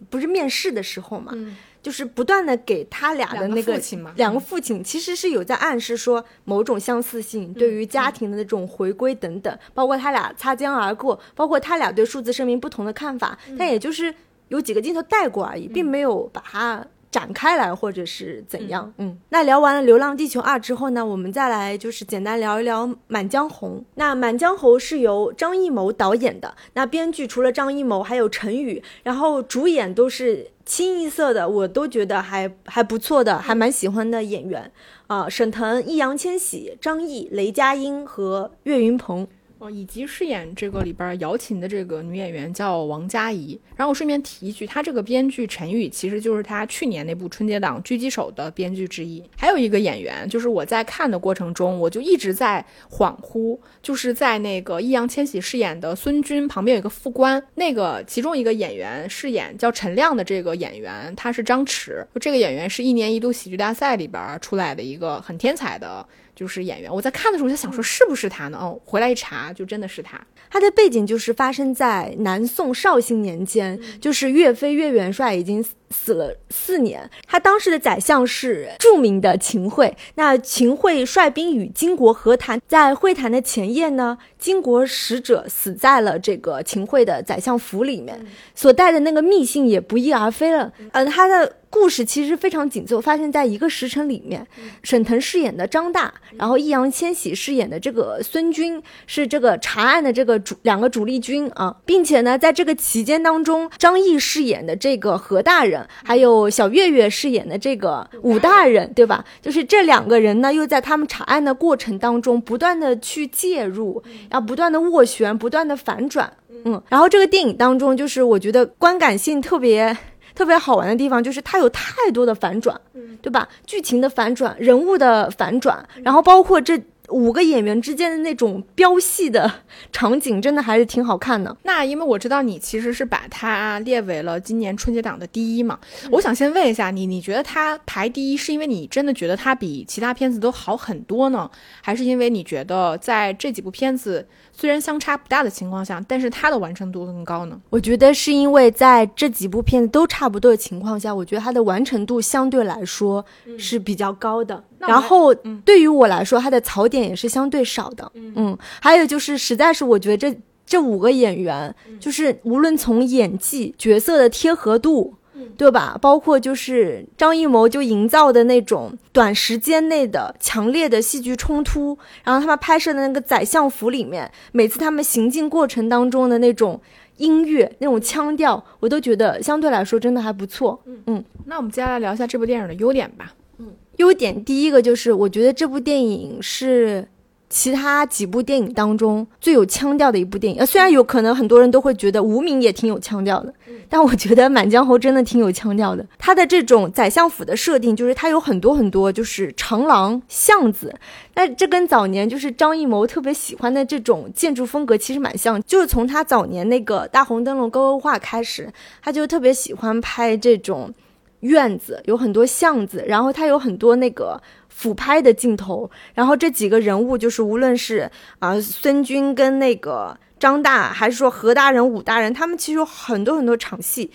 [0.09, 1.33] 不是面试的时候嘛，
[1.81, 9.57] 就是不断的给他俩的那个父亲嘛，两个父亲其实是有在暗示说某种相似性，对于家庭的那种回归等等。
[9.73, 14.13] 包括他俩擦肩而过，包括他俩对数字生命不同的看法，但也就是
[14.49, 16.85] 有几个镜头带过而已，并没有把它。
[17.11, 18.93] 展开来，或者是怎样？
[18.95, 23.79] 嗯，那聊完了《流浪地球二》之后呢，我们再来就是简单聊一聊《满江红》。
[23.95, 34.71] 那《满江红》是由张艺谋导演的，那编剧除了张艺谋，还有陈宇，然后主演都是清一色的，我都觉得还还不错的，还蛮喜欢的演员
[35.07, 39.27] 啊，沈腾、易烊千玺、张译、雷佳音和岳云鹏。
[39.61, 43.59] 哦，以及饰演这个里边瑶琴的这个女演员叫王佳怡。
[43.75, 49.23] 然后我顺便提一句，她这个编剧陈宇其实就是她去年那部春节档《狙击手》的编剧之一。
[49.37, 62.03] 还有一个演员，就是我在看的过程中，我就一直在恍惚，就是在那个易烊千玺饰演的孙军旁边有一个副官，那个其中一个演员饰演叫陈亮的这个演员，他是张弛。
[62.19, 66.03] 这个演员是一年一度喜剧大赛里边出来的一个很天才的。
[66.41, 68.57] 就是演员，我在看的时候就想说是不是他呢？
[68.59, 70.19] 哦，回来一查，就真的是他。
[70.49, 79.95] 他的背景就是发生在南宋绍兴年间，就是岳飞岳元帅已经死了四年，他当时的宰相是著名的秦桧。
[80.15, 88.25] 那秦桧率兵与金国和谈，在会谈的前夜呢，金国使者死在了这个秦桧的宰相府里面，
[88.55, 90.73] 所带的那个密信也不翼而飞了。
[90.93, 91.57] 嗯，他的。
[91.71, 94.45] 故事其实非常紧凑，发现在一个时辰里面。
[94.83, 109.23] 沈腾饰演的张大，然后易烊千玺饰演的这个孙军是这个查案的这个主两个主力军啊，并且呢，在这个期间当中，张译饰演的这个何大人，还有小岳岳饰演的这个武大人，对吧？
[109.41, 116.31] 就是这两个人呢，又在他们查案的过程当中不断的去介入，然后不断的斡旋，不断的反转，
[116.65, 119.97] 嗯，然后这个电影当中，就是我觉得观感性特别。
[120.41, 122.81] 特别好玩的地方就是它有太多的反转，
[123.21, 123.47] 对吧？
[123.67, 126.81] 剧情的反转，人物的反转，然后包括这。
[127.09, 129.51] 五个演员之间的那种飙戏的
[129.91, 131.53] 场景，真的还是挺好看的。
[131.63, 135.77] 那因为我知道你其实是把它列为了今年春节档的第一嘛，
[136.09, 147.59] 我想先问一下你，你觉得它排第一是因为你真的觉得它比其他片子都好很多呢，还是因为你觉得在这几部片子虽然相差不大的情况下，但是它的完成度更高呢？
[147.69, 153.25] 我觉得是因为在这几部片子都差不多的情况下，我觉得它的完成度相对来说
[153.57, 154.63] 是比较高的。
[154.77, 155.33] 然后
[155.65, 158.11] 对于我来说，它的槽点也是相对少的。
[158.13, 165.13] 嗯，还有就是，实在是我觉得这这五个演员，就是无论从演技、角色的贴合度，
[165.57, 165.97] 对吧？
[166.01, 176.79] 包括就是张艺谋就营造的那种短时间内的强烈的戏剧冲突，然后他们拍摄的那个宰相府里面，每次他们行进过程当中的那种
[177.17, 180.81] 音乐、那种腔调，我都觉得相对来说真的还不错。
[181.05, 183.33] 嗯，那我们接下来聊一下这部电影的优点吧。
[183.59, 187.07] 嗯优点第一个就是，我觉得这部电影是
[187.51, 190.59] 其他几部电影当中最有腔调的一部电影。
[190.59, 193.53] 呃，虽然有可能很多人都会觉得《无名》也挺有腔调的，
[193.89, 196.03] 但我觉得《满江红》真的挺有腔调的。
[196.17, 200.95] 它的这种宰相府的设定，就是它有很多很多就是长廊巷子，
[201.35, 205.61] 那这跟早年就是张艺谋特别喜欢的这种建筑风格其实蛮像。
[205.63, 208.71] 就是从他早年那个《大红灯笼高高挂》开始，
[209.03, 210.93] 他就特别喜欢拍这种。
[211.41, 214.39] 院子有很多巷子，然后它有很多那个
[214.81, 218.09] 俯拍的镜头，然后这几个人物就是无论是
[218.39, 224.09] 啊孙军跟那个张大，还是说何大人、武大人，他们其实有很多很多场戏，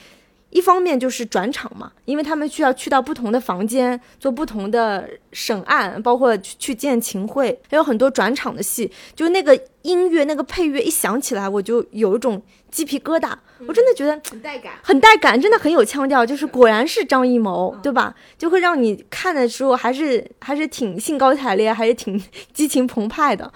[0.50, 8.90] 一方面就是转场嘛，因为他们需要去到不同的房间做不同的审案，包括去去见秦桧，还有很多转场的戏。
[9.14, 12.42] 就那个音乐、那个配乐一响起来，我就有一种
[12.76, 13.32] 鸡皮疙瘩。
[13.66, 16.26] 我真的觉得很带感，很带感，真的很有腔调。
[16.26, 18.14] 就是果然是张艺谋，对吧？
[18.36, 22.22] 就会让你看的时候还是还是挺兴高采烈，还是挺
[22.52, 23.50] 激情澎湃的。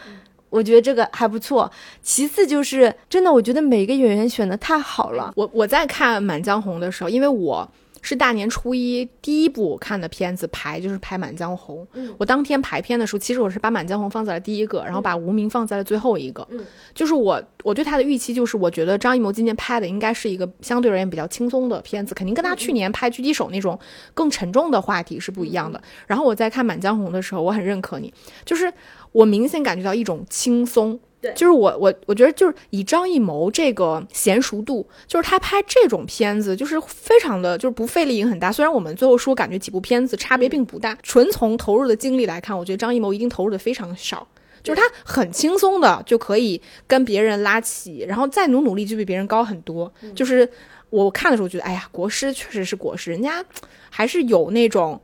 [0.49, 1.71] 我觉得这个还不错。
[2.03, 5.31] 其次就是真的，我觉得每个演员选的太好了。
[5.37, 7.71] 我我在看《满江红》的时候，因为我
[8.03, 11.83] 是大年初一第一部看的片子排就是排《满江红》。
[11.93, 16.47] 嗯，我当天排片的时候，其实我是把《满江红》放在了第一个，然后把《无名》放在了最后一个。
[16.51, 23.79] 嗯，就是我我对他的预期就是，我觉得张艺谋今年拍的应该是一个相对而言比较轻松的片子，肯定跟他去年拍《狙击手》那种
[24.15, 25.83] 更沉重的话题是不一样的。
[26.07, 28.13] 然后我在看《满江红》的时候，我很认可你，
[28.45, 28.73] 就是
[29.13, 30.99] 我明显感觉到一种轻松。
[31.21, 38.51] 对就是我我我觉得就是以张艺谋这个娴熟度，就是他拍这种片子就是非常的就是不费力很大。
[38.51, 44.27] 虽然我们最后说感觉几部片子差别并不大，纯从投入的精力来看，我觉得张艺谋一定投入的非常少。
[44.63, 49.91] 就是他很轻松的就可以跟别人拉起，然后再努努力就比别人高很多。
[50.15, 50.47] 就是
[50.91, 53.43] 我看的时候觉得，哎呀，国师确实是国师，人家
[53.89, 55.01] 还是有那种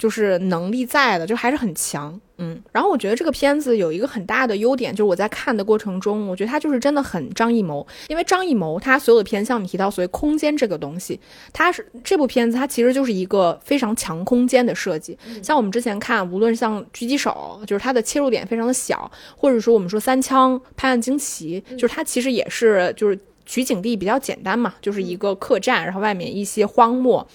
[0.00, 2.18] 就是能力在的，就还是很强。
[2.38, 11.20] 嗯，然后我觉得这个片子有一个很大的优点，就是我在看的过程中，我觉得它就是真的很张艺谋，因为张艺谋他所有的片，像你提到所谓空间这个东西，
[11.52, 15.18] 它是这部片子它其实就是一个非常强空间的设计。
[15.42, 27.26] 像我们之前看，无论像狙击手，就是它的切入点非常的小，或者说我们说三枪拍案惊奇，就是它其实也是就是取景地比较简单嘛，就是一个客栈，然后外面一些荒漠。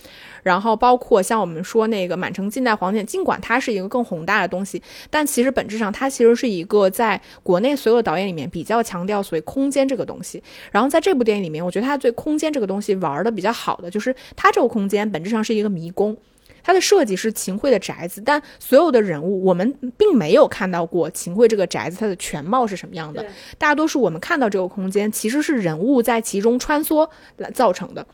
[0.46, 4.80] 然后包括像我们说那个满城尽带黄金，尽管它是一个更宏大的东西，
[5.10, 10.43] 但其实本质上它其实是一个在国内所有导演里面比较强调所谓空间这个东西。
[10.72, 16.16] 然后在这部电影里面，我觉得它对空间这个东西玩的比较好的，就是它这个空间本质上是一个迷宫。
[16.62, 23.26] 它的设计是秦桧的宅子，但所有的人物我们并没有看到过秦桧这个宅子它的全貌是什么样的。
[23.58, 28.06] 大多数我们看到这个空间，其实是人物在其中穿梭来造成的。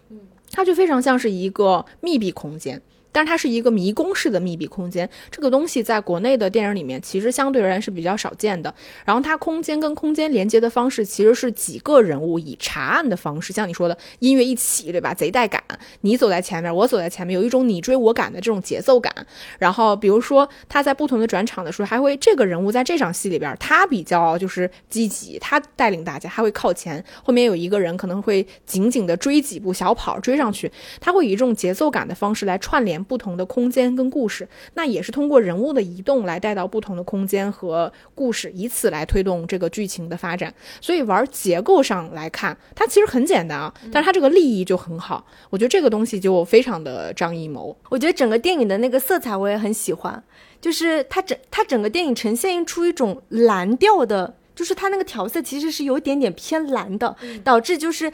[0.52, 2.82] 它就非常像是一个密闭空间，
[3.12, 5.10] 但是它是一个迷宫式的密闭空间。
[5.30, 8.74] 这个东西在国内的电影里面其实相对而言是比较少见的。
[9.06, 15.14] 然后它空间跟空间连接的方式其实是几个人物以查案的方式，像你说的音乐一起，对吧？
[15.14, 15.62] 贼带感，
[16.02, 19.14] 你走在前面，我走在前面，有一种你追我赶的这种节奏感。
[19.60, 34.48] 然后比如说他在不同的转场的时候，还会这个人物在这场戏里边，他比较就是积极，他带领大家，他会靠前，后面有一个人可能会紧紧的追几步，小跑追上去，他会以这种节奏感的方式来串联不同的空间跟故事。
[34.74, 40.54] 那也是通过人物的移动来带到不同的空间和故事，以此来推动这个剧情的发展。
[40.80, 45.26] 所以玩结构上来看，它其实很简单啊，但是它这个立意就很好。
[45.50, 47.76] 我觉得这个东西就非常的张艺谋。
[47.90, 50.24] 我觉得整个电影的那个色彩我也很喜欢，
[50.60, 58.12] 就是它整它整个电影呈现出一种蓝调的，就是它那个调色其实是有一点点偏蓝的，导致就是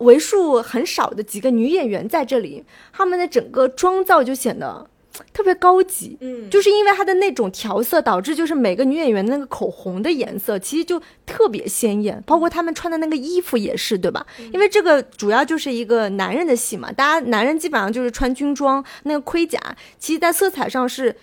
[0.00, 4.86] 为数很少的几个女演员在这里，她们的整个妆造就显得。
[5.34, 14.24] 特别高级，嗯就是因为它的那种调色，导致就是每个女演员的那个口红的颜色其实就特别鲜艳，包括她们穿的那个衣服也是，对吧？
[14.52, 19.60] 因为这个主要就是一个男人的戏嘛，大家男人基本上就是穿军装，那个盔甲，
[19.98, 21.14] 其实在色彩上是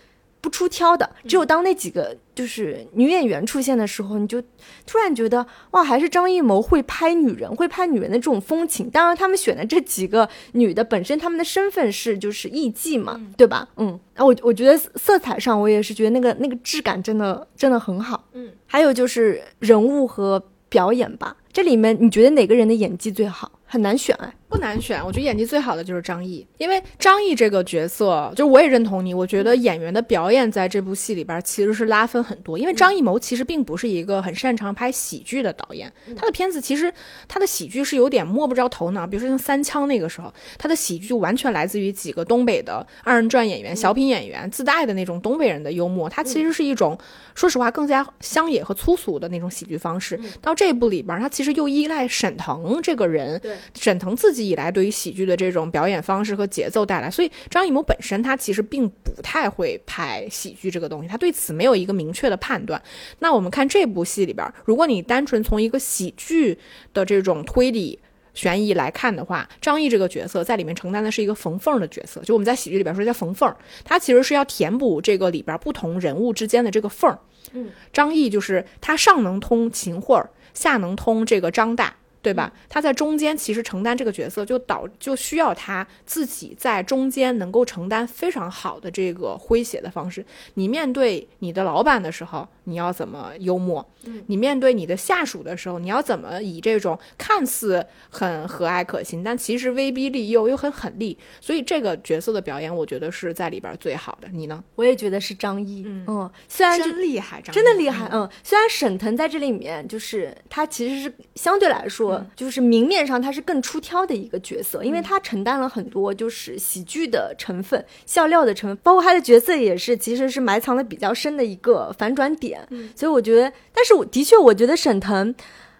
[0.41, 4.39] 不出挑的，只有当那几个就是女演员出现的时候，你就
[4.85, 8.87] 突然觉得哇，还是张艺谋会拍女人，会拍女人的这种风情。
[8.91, 13.67] 当然，他们选的这几个女的本身，她们的身份是就是艺妓嘛，对吧？
[13.77, 18.25] 嗯，啊，我我觉得色彩上，我也是觉得那个那个质感真的真的很好。
[18.33, 23.51] 嗯，还有就是人物和表演吧，这里面你觉得哪个人的演技最好？
[23.65, 24.33] 很难选哎。
[24.49, 36.91] 不难选，我觉得演技最好的就是张译，因为张译这个角色，就是我也认同你，我觉得演员的表演在这部戏里边其实是拉分很多，因为张艺谋其实并不是一个很擅长拍喜剧的导演，他的片子其实
[37.27, 46.97] 他的喜剧是有点摸不着头脑，比如说像《三枪》那个时候，他的喜剧就完全来自于几个东北的二人转演员、小品演员自带的那种东北人的幽默，它其实是一种
[47.37, 50.19] 说实话更加乡野和粗俗的那种喜剧方式。
[50.41, 62.81] 到这部里边，他其实又依赖沈腾这个人，对沈腾自己以来对于喜剧的这种表演方式和节奏带来，所以张艺谋本身他其实并不太会拍喜剧这个东西，他对此没有一个明确的判断。
[63.19, 66.57] 那我们看这部戏里边，如果你单纯从一个喜剧
[66.91, 67.99] 的这种推理。
[68.37, 73.51] 悬疑来看的话，张译这个角色在里面承担的是一个缝缝的角色，就我们在喜剧里边说叫缝缝，
[73.83, 77.17] 他其实是要填补这个里边不同人物之间的这个缝儿。
[77.53, 81.95] 嗯，张译就是他上能通秦桧儿，下能通这个张大。
[82.27, 82.51] 对吧？
[82.67, 90.25] 他在中间其实承担这个角色，就导就需要他自己在中间能够承担非常好的这个诙谐的方式。
[90.55, 93.87] 你面对你的老板的时候，你要怎么幽默？
[94.25, 101.17] 你面对你的下属的时候，你要怎么以这种看似很和蔼可亲，但其实威逼利诱又很狠厉？
[101.39, 104.27] 所以这个角色的表演，我觉得是在里边最好的。
[104.33, 104.61] 你呢？
[104.75, 125.35] 我也觉得是张译，嗯，虽然真厉害，张真的厉害，嗯，虽然沈腾在这里面就是他其实是相对来说，就是明面上他是更出挑的一个角色，因为他承担了很多就是喜剧的成分、笑料的成分，包括他的角色也是其实是埋藏的比较深的一个反转点，所以我觉得，但是我的确我觉得沈腾。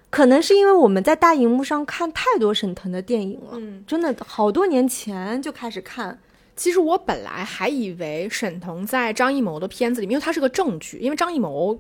[0.10, 6.18] 可能是因为我们在大荧幕上看太多沈腾的电影了，嗯真的好多年前就开始看，
[6.56, 11.78] 其实我本来还以为沈腾在张艺谋的片子里面，因为他是个正剧，因为张艺谋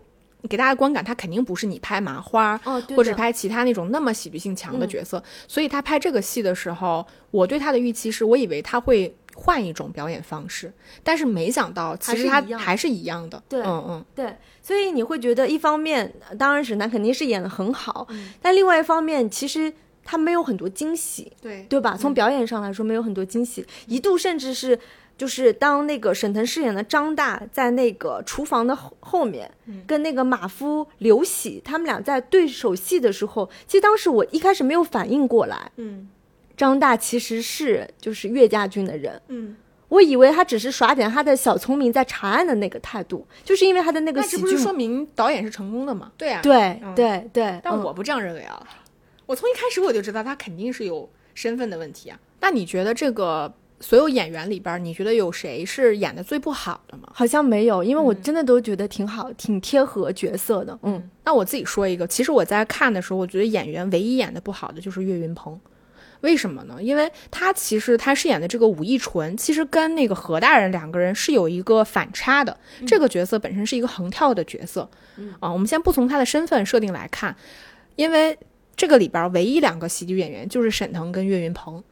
[0.49, 10.71] 给大家观感，他肯定不是你拍麻花，哦，或者拍其他那种那么喜剧性强的角色，所以他拍这个戏的时候，我对他的预期是我以为他会换一种表演方式，
[11.03, 13.41] 但是没想到其实他还是一样的。
[13.49, 18.07] 对嗯嗯，对，所以你会觉得，一方面，呃当然沈腾肯定是演的很好，
[18.41, 19.73] 但另外一方面，其实
[20.05, 21.97] 他没有很多惊喜，对对吧？
[21.99, 24.79] 从表演上来说，没有很多惊喜，一度甚至是。
[25.17, 29.51] 就是当那个沈腾饰演的张大在那个厨房的后后面，
[29.87, 36.07] 跟那个马夫刘喜他们俩在对手戏的时候，其实当时我一开始没有反应过来，嗯。
[36.55, 39.55] 张大其实是就是岳家军的人，嗯，
[39.89, 46.11] 我以为他只是耍点他的小聪明，在查案的那个态度，就是因为他的那个喜剧那这不是说明导演是成功的吗？
[46.17, 46.95] 对啊，对嗯。
[46.95, 48.59] 对对，嗯但我不这样认为啊，
[49.27, 52.19] 我从一开始我就知道他肯定是有身份的问题啊。
[52.39, 57.09] 那你觉得这个所有演员里边，你觉得有谁是演的最不好的吗？
[57.13, 60.77] 好像没有，因为我嗯真的都觉得挺好，挺贴合角色的。
[60.81, 65.59] 嗯，那我自己说一个，其实我在看的时候，我觉得演员唯一演的不好的就是岳云鹏。
[66.21, 66.81] 为什么呢？
[66.81, 72.57] 因为他其实他饰演的这个武艺纯，其实跟那个何大人两个人是有一个反差的。
[72.87, 74.89] 这个角色本身是一个横跳的角色，
[75.39, 77.35] 啊，我们先不从他的身份设定来看，
[77.95, 78.35] 因为
[78.75, 81.83] 这个里边唯一两个喜剧演员就是沈腾跟岳云鹏，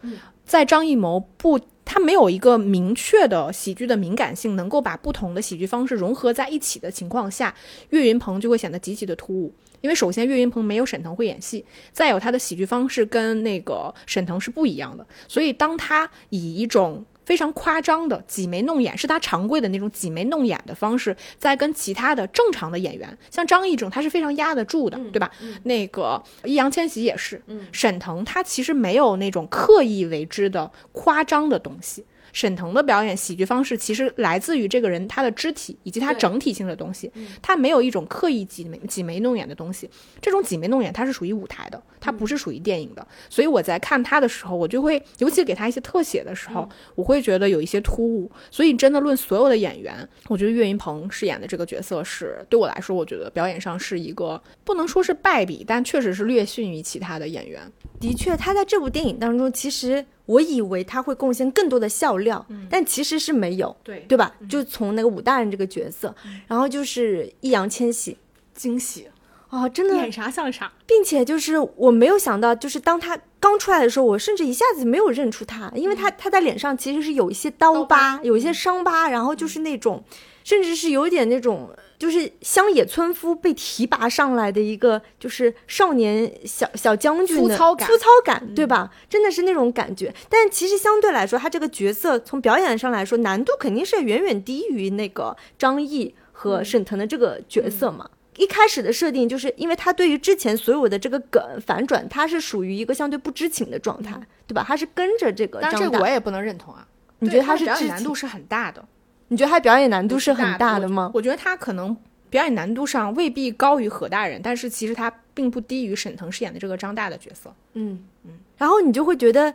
[0.44, 1.60] 在张艺谋不。
[1.86, 7.56] 他没有一个明确的喜剧的敏感性，能够把不同的喜剧方式融合在一起的情况下，
[7.92, 9.54] 岳云鹏就会显得极其的突兀。
[9.82, 25.32] 因为首先岳云鹏没有沈腾会演戏，再有他的喜剧方式跟那个沈腾是不一样的，所以当他以一种非常夸张的挤眉弄眼，是他常规的那种挤眉弄眼的方式，在跟其他的正常的演员，像张译这种他是非常压得住的，对吧？
[25.64, 32.06] 那个易烊千玺也是，沈腾他其实没有那种刻意为之的夸张的东西。
[32.36, 37.10] 沈腾的表演喜剧方式其实来自于这个人他的肢体以及他整体性的东西，
[37.42, 39.90] 他没有一种刻意挤眉挤眉弄眼的东西。
[40.22, 43.08] 这种挤眉弄眼它是属于舞台的，它不是属于电影的。
[43.30, 48.30] 所以我在看他的时候，我就会，尤其给他一些特写的时候，我会觉得有一些突兀。
[48.52, 57.62] 所以真的论所有的演员，我觉得岳云鹏饰演的这个角色是对我来说，我觉得表演上是一个不能说是败笔，但确实是略逊于其他的演员。
[58.02, 64.06] 的确，他在这部电影当中，其实我以为他会贡献更多的笑料，但其实是没有，对。
[64.08, 64.36] 对吧？
[64.50, 66.14] 就从那个武大人这个角色，
[66.48, 68.18] 然后就是易烊千玺，
[68.54, 69.08] 惊喜，
[69.50, 69.96] 哦，真的。
[69.96, 70.72] 演啥像啥。
[70.88, 80.04] 并且就是我没有想到，就是当他刚出来的时候，我甚至一下子没有认出他，因为他他在脸上其实是有一些刀疤有一些伤疤，然后就是那种，
[80.44, 88.92] 甚至是有点那种，就是乡野村夫被提拔上来的一个，就是少年小小将军的粗糙感粗糙感，对吧？
[89.10, 90.14] 真的是那种感觉。
[90.30, 98.10] 但其实相对来说，他这个角色从表演上来说，难度肯定是远远低于那个张译和沈腾的这个角色嘛。
[98.38, 104.66] 一开始的设定就是因为他对于之前所有的这个梗反转，他是属于一个相对不知情的状态，对吧？
[104.68, 106.86] 他是跟着这个但张大，是这个我也不能认同啊。
[107.20, 108.86] 你觉得他是知情演难度是很大的？
[109.28, 111.12] 你觉得他表演难度是很大大的吗？
[111.14, 111.96] 我觉得他可能
[112.30, 117.54] 表演难度上未必高于何大人，但是其实他并不低于沈腾饰演的这个张大的角色。
[117.74, 119.54] 嗯嗯，然后你就会觉得，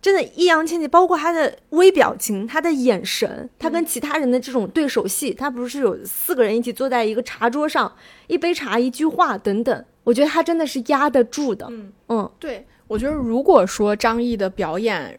[0.00, 7.92] 真的易烊千玺，包括他的微表情、他的眼神，他跟其他人的这种对手戏，他不是有四个人一起坐在一个茶桌上，
[8.26, 11.66] 一杯茶、一句话等等，我觉得他真的是压得住的。
[11.70, 15.18] 嗯嗯对，我觉得如果说张译的表演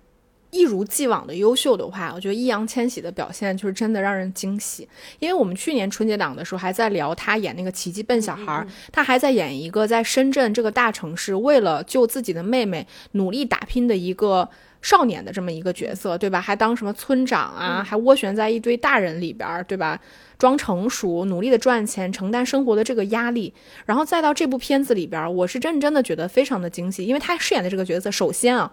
[0.51, 4.87] 一如既往的优秀的话，我觉得易烊千玺的表现就是真的让人惊喜。
[5.19, 14.49] 因为我们去年春节档的时候还在聊他演那个《奇迹笨小孩》，他还在演一个在深圳这个大城市为了救自己的妹妹努力打拼的一个
[14.81, 16.41] 少年的这么一个角色，对吧？
[16.41, 19.99] 还当什么村长啊，还涡旋在一堆大人里边，对吧？
[20.39, 23.53] 装成熟，努力的赚钱，承担生活的这个压力，
[23.85, 28.71] 然后再到这部片子里边，我是认真的觉得非常的惊喜，因为他饰演的这个角色，首先啊。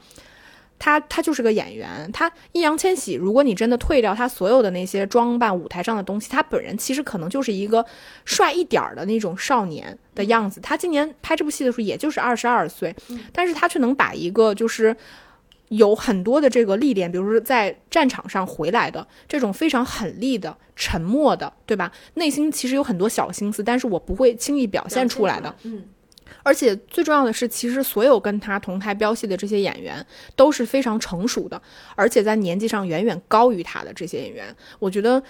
[0.79, 3.15] 他他就是个演员，他易烊千玺。
[3.15, 7.85] 如果你真的退掉他所有的那些装扮、舞台上的东西，他本人其实可能就是一个
[8.25, 10.61] 帅一点儿的那种少年的样子。
[10.61, 12.95] 他今年拍这部戏的时候，也就是二十二岁，
[13.33, 14.95] 但是他却能把一个就是
[15.69, 21.91] 有很多的这个历练，比如说在战场上回来的这种非常狠厉的、沉默的，对吧？
[22.15, 25.55] 内心其实有很多小心思，但是我不会轻易表现出来的。
[25.63, 25.85] 嗯。
[26.43, 30.05] 而且最重要的是，其实所有跟他同台飙戏的这些演员
[30.35, 31.61] 都是非常成熟的，
[31.95, 35.23] 而且在年纪上远远高于他的这些演员，我觉得。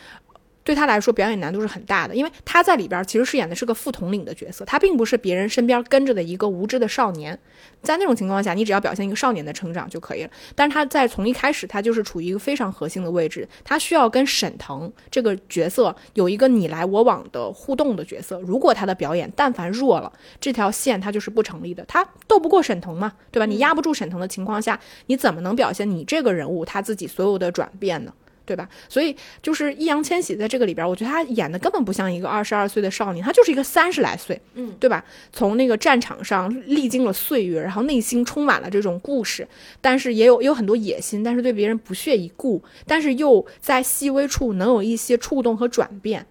[0.67, 7.39] 对他来说，表演难度是很大的，因为他在里边其实饰演的是个副统领的角色，他并不是别人身边跟着的一个无知的少年。
[7.83, 10.31] 在那种情况下，你只要表现一个少年的成长就可以了。
[10.57, 18.41] 但是他在从一开始，他就是处于一个非常核心的位置，他需要跟沈腾这个角色有一个你来我往的互动的角色。
[18.41, 21.85] 如果他的表演但凡弱了，这条线他就是不成立的。
[21.85, 23.47] 他斗不过沈腾嘛，对吧？
[23.47, 28.13] 你压不住沈腾的情况下，你怎么能表现你这个人物他自己所有的转变呢？
[28.47, 28.67] 对吧？
[28.89, 35.05] 所以就是易烊千玺在这个里边，我觉得他演的根本不像一个二十二岁的少年，他就是一个三十来岁，嗯，对吧？
[35.33, 39.47] 从那个战场上历经了岁月，然后内心充满了这种故事，
[39.81, 46.25] 但是也有也有很多野心，但是对别人不屑一顾，但是又在细微处能有一些触动和转变，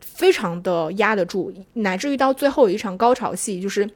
[0.00, 3.88] 非常的压得住，乃至于到最后一场高潮戏，就是。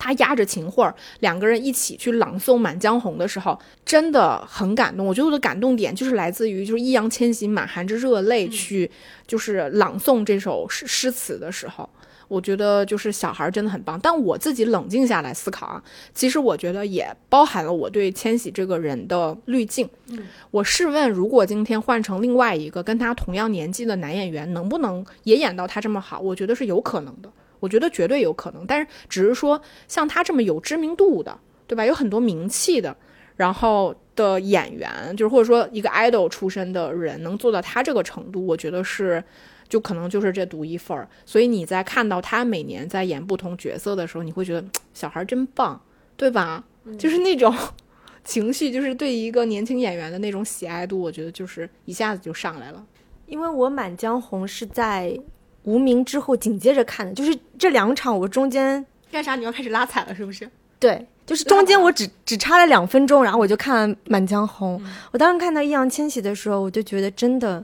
[0.00, 5.06] 他压着秦桧，两个人一起去朗诵《满江红》的时候，真的很感动。
[5.06, 8.90] 我觉得我的感动点就是来自于，就是易烊千玺满含着热泪去，
[9.26, 11.86] 就是朗诵这首诗诗词的时候，
[12.28, 14.00] 我觉得就是小孩真的很棒。
[14.00, 15.82] 但我自己冷静下来思考啊，
[16.14, 19.86] 其实我觉得也包含了我对千玺这个人的滤镜。
[20.08, 26.18] 嗯，我试问，如果今天换成另外一个跟他同样年纪的男演员，能不能也演到他这么好？
[26.18, 27.30] 我觉得是有可能的。
[27.60, 31.38] 我觉得绝对有可能，但是只是说像他这么有知名度的，
[31.68, 31.84] 对吧？
[31.86, 32.96] 有很多名气的，
[33.36, 39.22] 然后的演员，就是或者说一个 idol 出身的人，能做到他这个程度，我觉得是，
[39.68, 41.08] 就可能就是这独一份儿。
[41.24, 45.80] 所以你在看到他每年在演不同角色的时候，你会觉得小孩真棒，
[46.16, 46.64] 对吧？
[46.98, 47.54] 就是那种
[48.24, 52.84] 情绪，就是对一个年轻演员的那种喜爱度，我觉得就是一下子就上来了。
[53.26, 55.20] 因为我《满江红》是在。
[55.64, 59.36] 无名之后紧接着看的，就是这两场，我中间干啥？
[59.36, 60.48] 你要开始拉踩了是不是？
[60.78, 64.80] 对，就是中间我只只差了两分钟，然后我就看《满江红》。
[65.12, 67.62] 我当时看到易烊千玺的时候，我就觉得真的，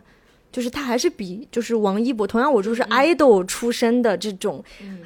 [0.53, 4.63] 就是他还是比就是王一博，同样我就是 idol 出身的这种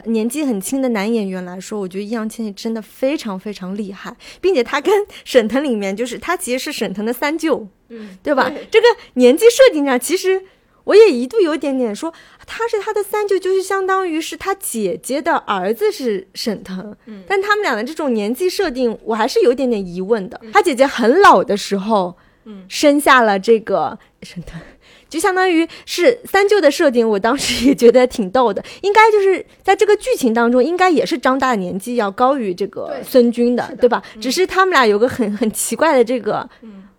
[0.07, 4.93] 年纪很轻的男演员来说，我觉得易烊千玺真的非常非常厉害，并且他跟
[5.25, 8.51] 沈腾里面就是他其实是沈腾的三舅，嗯，对吧？
[8.73, 10.43] 这个年纪设定上其实。
[10.85, 12.13] 我也一度有点点说
[12.47, 20.41] 他是他的三舅，就是相当于是他姐姐的儿子是沈腾，嗯，但他们俩的这种年纪设定，我还是有点点疑问的。
[20.53, 24.61] 他姐姐很老的时候，嗯，生下了这个沈腾，
[25.09, 27.09] 就相当于是三舅的设定。
[27.09, 34.03] 我当时也觉得挺逗的，应该就是在这个剧情当中，应该也是张大年纪要高于这个孙军的，对吧？
[34.21, 36.49] 只是他们俩有个很很奇怪的这个，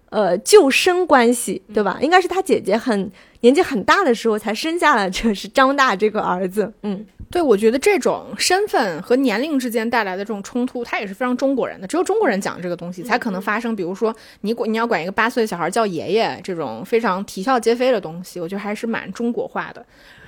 [0.10, 1.98] 呃，救生关系，对吧？
[2.02, 3.12] 应该是他姐姐很。
[3.42, 13.76] 年纪很大的时候才生下了这是张大这个儿子，嗯，对，我觉得这种身份和年龄之间带来的这种冲突，它也是非常中国人的，只有中国人讲这个东西才可能发生。
[13.76, 19.86] 比如说你管你要管一个八岁的小孩叫爷爷，这种非常啼笑皆非的东西，我觉得还是蛮中国化的。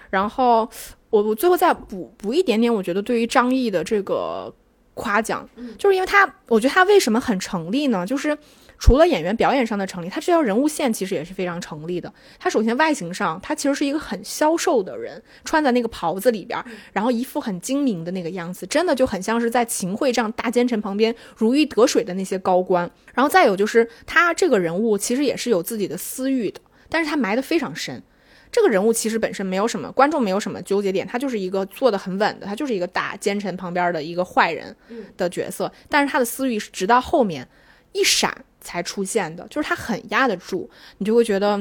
[0.09, 0.67] 然后
[1.11, 4.51] 我我最后再补补一点点，我觉得对于张译的这个
[4.95, 5.47] 夸奖，
[5.77, 8.05] 就是因为他，我觉得他为什么很成立呢？
[8.07, 8.35] 就是。
[8.83, 12.13] 除了演员表演上的成立，他这条人物线其实也是非常成立的。
[12.37, 16.61] 他首先外形上，他其实是一个很消瘦的人，穿在那个袍子里边，
[16.91, 22.91] 然后一副很精明的那个样子，真的就很像是在秦桧这样大奸臣旁边如鱼得水的那些高官。
[23.13, 26.59] 然后再有就是他这个人物其实也是有自己的私欲的，
[26.89, 28.03] 但是他埋得非常深。
[28.51, 34.75] 这个人物其实本身没有什么观众没有什么纠结点，他就是一个做的很稳的，他就是一个大奸臣旁边的一个坏人
[35.15, 35.71] 的角色。
[35.87, 37.47] 但是他的私欲是直到后面
[37.93, 38.43] 一闪。
[38.63, 41.59] 才出现的，就是他很压得住，你就会觉得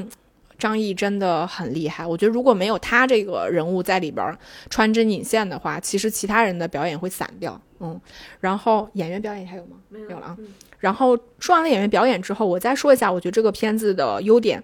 [0.58, 2.06] 张译真的很厉害。
[2.06, 4.36] 我觉得如果没有他这个人物在里边
[4.70, 7.60] 穿针引线的话，其实其他人的表演会散掉。
[7.80, 8.00] 嗯，
[8.40, 9.76] 然后演员表演还有吗？
[9.88, 10.38] 没有了啊。
[10.78, 14.62] 然后说完了演员表演之后，我再说一下，我觉得这个片子的优点。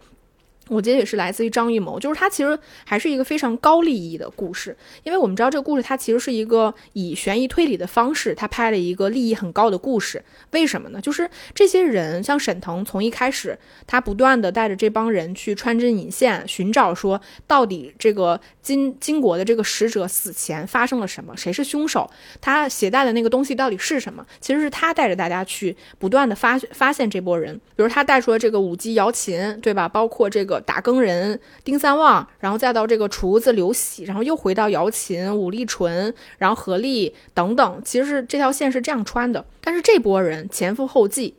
[0.69, 10.23] 我觉得也是来自于张艺谋，就是他其实还是一个非常高利益的故事，因为我们知道这个故事它其实是一个以悬疑推理的方式，他拍了一个利益很高的故事。
[10.51, 11.01] 为什么呢？
[11.01, 22.09] 就是这些人像沈腾，从一开始他不断的带着这帮人去穿针引线，寻找说到底这个金金国的这个使者死前发生了什么，谁是凶手，
[22.41, 24.27] 他携带的那个东西到底是什么？
[24.41, 29.89] 其实是他带着大家去不断的发发现这波人，比如他带出了这个舞姬姚琴，对吧？
[29.89, 30.57] 包括这个。
[30.61, 39.44] 打更人丁三旺，然后再到这个厨子刘喜，然后又回到姚琴、武立纯，然后何丽等等，其实是这条线是这样穿的。
[39.61, 41.34] 但是这波人前赴后继，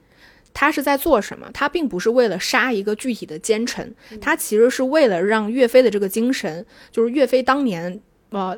[0.53, 1.49] 他是在做什么？
[1.53, 8.01] 他并不是为了杀一个具体的奸臣，他其实是为了让岳飞的这个精神，就是岳飞当年。
[8.31, 8.55] 呃，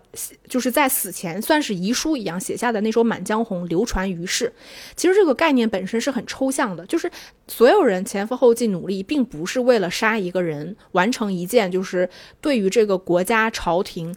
[0.49, 4.51] 就是在死前算是遗书一样写下的那首《满江红》流传于世。
[4.97, 7.09] 其实这个概念本身是很抽象的，就是
[7.47, 12.09] 所有人前赴后继努力，并不是为了杀一个人，完成一件就是
[12.41, 14.13] 对于这个国家朝廷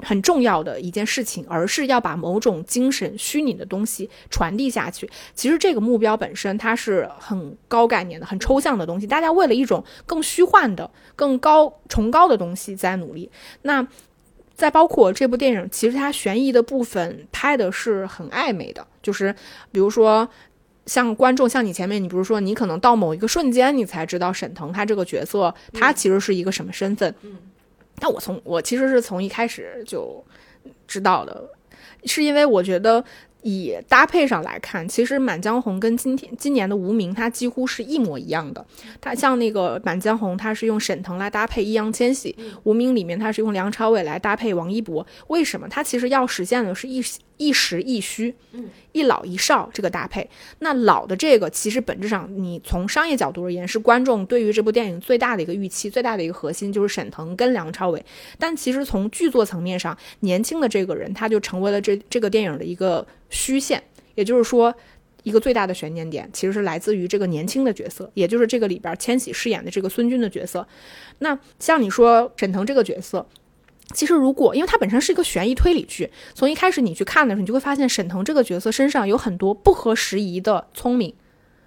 [0.00, 5.08] 很重要的一件事情，而是要把某种精神、虚拟的东西传递下去。
[5.34, 13.30] 其实这个目标本身它是很高概念的、很抽象的东西，大家为了一种更虚幻的、更高崇高的东西在努力。
[13.62, 13.88] 那。
[14.54, 19.34] 再包括这部电影，其实它悬疑的部分拍的是很暧昧的，就是
[19.72, 20.28] 比如说，
[20.86, 27.14] 像观众像你前面，你比如说你可能到某一个瞬间，你才知道沈腾他这个角色他其实是一个什么身份。
[27.22, 27.36] 嗯，
[27.98, 30.24] 但我从我其实是从一开始就
[30.86, 31.50] 知道的，
[32.04, 33.04] 是因为我觉得。
[33.44, 38.66] 以搭配上来看，其实《满江红》跟今天今年的《无名》它几乎是一模一样的。
[39.00, 42.34] 它像那个《满江红》，它是用沈腾来搭配易烊千玺；
[42.64, 45.06] 《无名》里面它是用梁朝伟来搭配王一博。
[45.28, 45.68] 为什么？
[45.68, 47.02] 它其实要实现的是一
[47.36, 48.34] 一实一虚，
[48.92, 50.28] 一老一少这个搭配。
[50.60, 58.04] 那老的这个，其实本质上你从商业角度而言，是观众对于这部电影最大的一个预期，最大的一个核心就是沈腾跟梁朝伟。
[58.38, 63.06] 但其实从剧作层面上，年轻的这个人他就成为了这这个电影的一个。
[63.30, 63.82] 虚线，
[64.14, 64.72] 也就是说，
[65.24, 70.64] 一个最大的悬念点其实是来自于这个年轻的角色，也就是这个里边千玺饰演的这个孙军的角色。
[71.18, 73.26] 那像你说沈腾这个角色，
[73.92, 81.14] 其实如果因为它本身是一个悬疑推理剧，从一开始你去看的时候，你就会发现沈腾这个角色身上有很多不合时宜的聪明，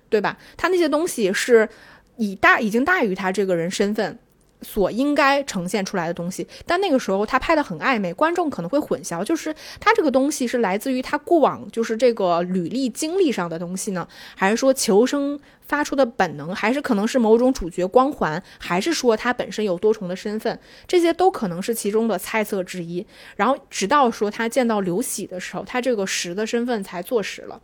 [0.09, 0.37] 对吧？
[0.57, 1.69] 他那些东西是
[2.17, 4.17] 以大已经大于他这个人身份。
[4.61, 23.05] 所应该呈现出来的东西，但那个时候他拍的很暧昧，观众可能会混淆，就是他这个东西是来自于他过往就是这个履历经历上的东西呢，还是说求生发出的本能，还是可能是某种主角光环，还是说他本身有多重的身份，这些都可能是其中的猜测之一。
[23.35, 27.61] 然后直到说他见到刘喜的时候，他这个实的身份才坐实了。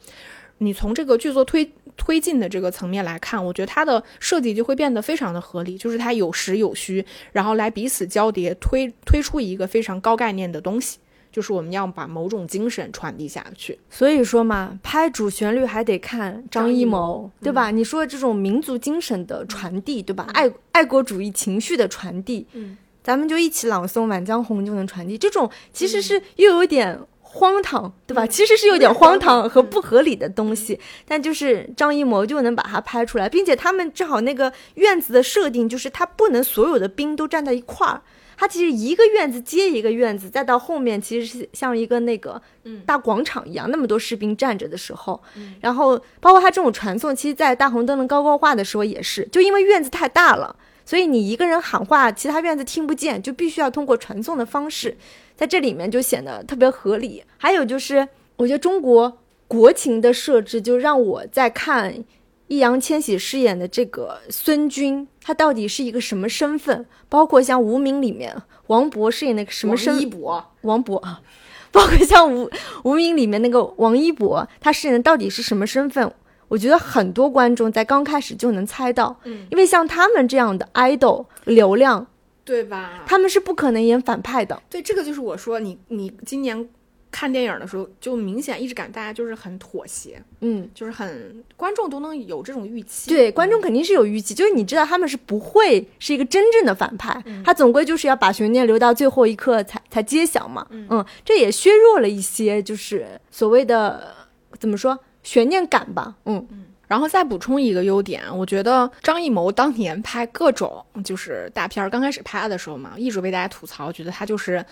[0.60, 1.74] 你从这个剧作推。
[1.96, 10.98] 推进的这个层面来看，我觉得它的设计就会变得非常的合理，就是它有实有虚，然后来彼此交叠，推推出一个非常高概念的东西，
[11.32, 13.78] 就是我们要把某种精神传递下去。
[13.90, 17.72] 所以说嘛，拍主旋律还得看张艺谋，对吧？
[17.72, 20.28] 你说这种民族精神的传递，对吧？
[20.34, 25.18] 爱爱国主义情绪的传递，嗯，咱们就一起朗诵《满江红》就能传递。
[25.18, 27.00] 这种其实是又有点。
[27.36, 28.28] 荒唐，对吧？
[28.28, 38.00] 其实是有点荒唐和不合理的东西，但就是张艺谋就能把它拍出来，并且他们正好那个院子的设定就是他不能所有的兵都站在一块儿，
[38.38, 42.40] 他其实一个院子接一个院子，再到后面其实是像一个那个
[42.86, 45.20] 大广场一样，那么多士兵站着的时候，
[45.60, 50.56] 然后包括他这种传送，其实，在大红灯笼高高挂的时候也是，就因为院子太大了，
[50.86, 54.96] 所以你一个人喊话，其他院子听不见，就必须要通过传送的方式。
[55.36, 57.24] 在这里面就显得特别合理。
[57.38, 58.08] 还有就是，
[58.38, 62.04] 我觉得中国国情的设置，就让我在看
[62.48, 66.86] 易烊千玺饰演的这个孙军，他到底是一个什么身份？
[67.10, 68.36] 包括像《无名》里面
[68.68, 69.94] 王勃饰演那个什么身？
[69.94, 70.46] 王一博。
[70.62, 71.22] 王勃啊，
[71.72, 72.50] 包括像《无
[72.84, 76.12] 无名》里面那个王一博，他饰演的到底是什么身份？
[76.50, 82.06] 我觉得很多观众在刚开始就能猜到，嗯，因为像他们这样的 idol 流量。
[82.46, 83.04] 对吧？
[83.08, 84.62] 他们是不可能演反派的。
[84.70, 86.68] 对，这个就是我说你，你今年
[87.10, 93.10] 看电影的时候，就明显一直感大家就是很妥协，嗯，就是很观众都能有这种预期。
[93.10, 100.68] 对，观众肯定是有预期，就是你知道他们是不会是一个真正的反派，他总归就是要把悬念留到最后一刻才才揭晓嘛。
[100.72, 104.16] 嗯，这也削弱了一些就是所谓的
[104.60, 106.16] 怎么说悬念感吧。
[106.26, 106.66] 嗯嗯。
[106.94, 114.64] 然后再补充一个优点，我觉得张艺谋当年拍各种就是大片儿，刚开始拍的时候嘛，一直被大家吐槽，觉得他就是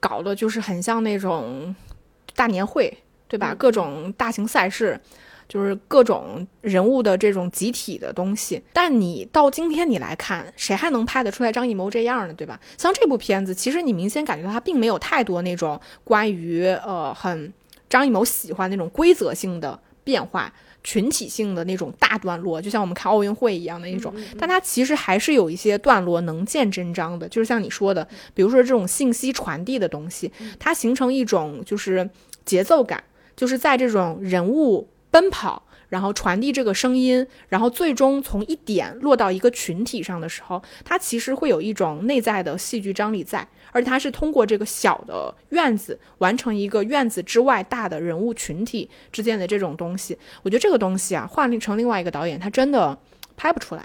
[0.00, 1.72] 搞的就是很像那种
[2.34, 2.92] 大年会，
[3.28, 3.54] 对吧？
[3.56, 5.00] 各种大型赛事。
[5.48, 8.62] 就是各种人物的这种集体的东西。
[8.72, 12.32] 但你到今天你来看，谁还能拍得出来张艺谋这样呢？
[12.32, 12.58] 对吧？
[12.78, 17.52] 像这部片子，其实你明显感觉到他并没有太多那种关于呃很
[17.90, 20.50] 张艺谋喜欢那种规则性的变化。
[20.84, 32.08] 群体性的那种大段落，就像我们看奥运会一样的那种，但它其实还是有一些段落能见真章的，就是像你说的，比如说这种信息传递的东西，它形成一种就是
[32.44, 33.02] 节奏感，
[33.36, 35.62] 就是在这种人物奔跑。
[35.92, 50.16] 然后传递这个声音，然后最终从一点落到一个群体上的时候，它其实会有一种内在的戏剧张力在，而它是通过这个小的院子完成一个院子之外大的人物群体之间的这种东西。
[50.42, 52.98] 我觉得这个东西啊，换成另外一个导演，他真的
[53.36, 53.84] 拍不出来。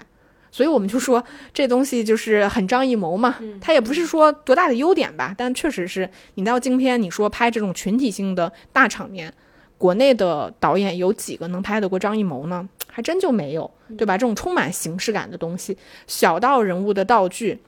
[0.50, 9.34] 所以我们就说这东西就是很张艺谋嘛，他也不是说多大的优点吧，但确实是你到今天你说拍这种群体性的大场面。
[9.78, 12.68] 国内的导演有几个能拍得过张艺谋呢？
[12.90, 14.18] 还真就没有，对吧？
[14.18, 17.60] 这种充满形式感的东西，小到人物的道具、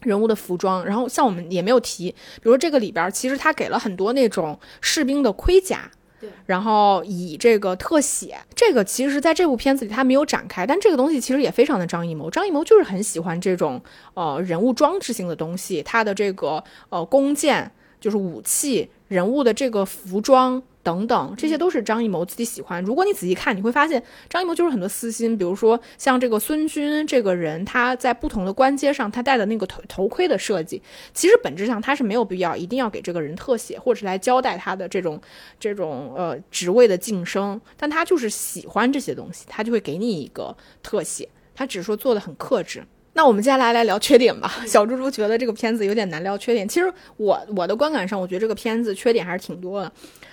[0.00, 12.30] 人物的服装，然后像我们也没有提，比如这个里边其实他给了很多那种士兵的盔甲，对，然后以这个特写，这个其实在这部片子里他没有展开，但这个东西其实也非常的张艺谋。
[12.30, 13.82] 张艺谋就是很喜欢这种
[14.14, 20.62] 呃人物装置性的东西，他的这个呃弓箭就是武器，人物的这个服装。
[20.82, 22.82] 等等，这些都是张艺谋自己喜欢。
[22.84, 25.36] 如果你仔细看，你会发现张艺谋就是很多私心。
[25.36, 35.20] 比如说像这个孙军这个人，他在不同的关节上他戴的那个头头盔的设计，其实本质上他是没有必要一定要给这个人特写，或者是来交代他的这种
[35.58, 37.60] 这种呃职位的晋升。
[37.76, 41.28] 但他就是喜欢这些东西，他就会给你一个特写。
[41.54, 42.82] 他只是说做的很克制。
[43.12, 44.50] 那我们接下来来聊缺点吧。
[44.66, 46.66] 小猪猪觉得这个片子有点难聊缺点。
[46.66, 49.92] 其实我我的观感上，我觉得这个片子缺点还是挺多的。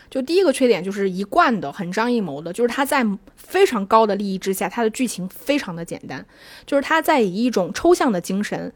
[0.10, 3.06] 就第一个缺点就是一贯的很张艺谋的，就是他在
[3.36, 6.26] 非常高的利益之下，他的剧情非常的简单，
[6.66, 8.72] 就是他在以一种抽象的精神。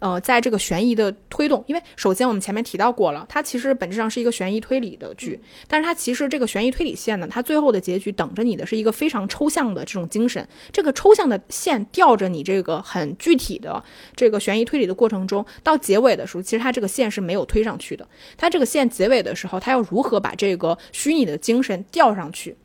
[0.00, 5.38] 呃，在这个悬疑的推动，因为首先我们前面提到过了，它其实本质上是一个悬疑推理的剧，
[5.68, 13.82] 但是它其实这个悬疑推理线呢，它最后的结局等着你的是一个非常抽象的这种精神，这个抽象的线吊着你这个很具体的
[14.16, 22.56] 这个悬疑推理的过程中，到结尾的时候，其实它这个线是没有推上去的，它这个线结尾的时候，它要如何把这个虚拟的精神吊上去？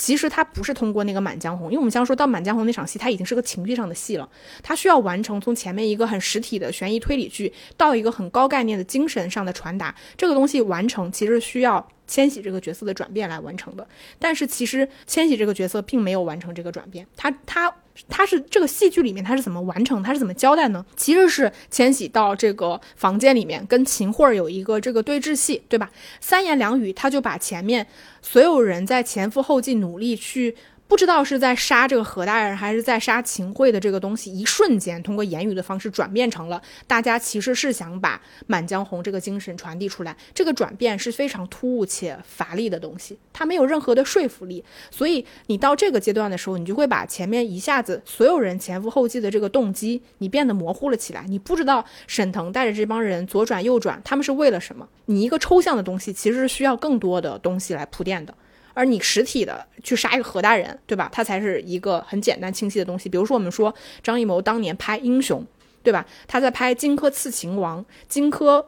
[0.00, 4.26] 其实他不是通过那个《满江红》，因为我们刚说到《满江红》那场戏，它已经是个情绪上的戏了。
[4.62, 11.86] 他需要完成从前面一个很实体的悬疑推理剧，到一个很高概念的精神上的传达，这个东西完成其实需要。
[12.10, 13.86] 千玺这个角色的转变来完成的，
[14.18, 17.72] 但是其实千玺这个角色并没有完成这个转变，他他
[18.08, 20.84] 他是这个戏剧里面他是怎么完成，他是怎么交代呢？
[20.96, 25.88] 其实是千玺到这个房间里面跟秦桧有一个这个对峙戏，对吧？
[26.20, 27.86] 三言两语他就把前面
[28.20, 30.56] 所有人在前赴后继努力去。
[30.90, 38.16] 不知道是在杀这个何大人，还是在杀秦桧的这个东西，一瞬间通过言语的方式转变成了大家其实是想把
[38.48, 40.16] 《满江红》这个精神传递出来。
[40.34, 44.64] 这个转变是非常突兀且乏力的东西，它没有任何的说服力。
[44.90, 51.24] 所以你到这个阶段的时候，你就会把前面一下子所有人前赴后继的这个动机，你变得模糊了起来。
[51.28, 54.88] 你不知道沈腾带着这帮人左转右转，他们是为了什么？
[55.06, 58.34] 你一个抽象的东西，其实是需要更多的东西来铺垫的。
[58.74, 61.08] 而你实体的去杀一个何大人，对吧？
[61.12, 63.08] 它才是一个很简单清晰的东西。
[63.08, 65.40] 比如说，我们说张艺谋当年拍《英雄》，
[65.82, 66.06] 对吧？
[66.26, 68.64] 他在拍荆轲刺秦王，荆轲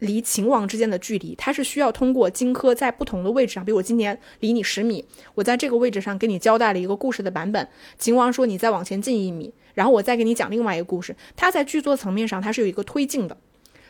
[0.00, 7.68] 离秦王之间的距离，他是需要通过荆轲在不同的位置上，比如我今年离你十米，我在这个位置上给你交代了一个故事的版本。
[7.98, 11.16] 秦王说你再往前进一米，然后我再给你讲另外一个故事。
[11.36, 13.36] 他在剧作层面上，他是有一个推进的。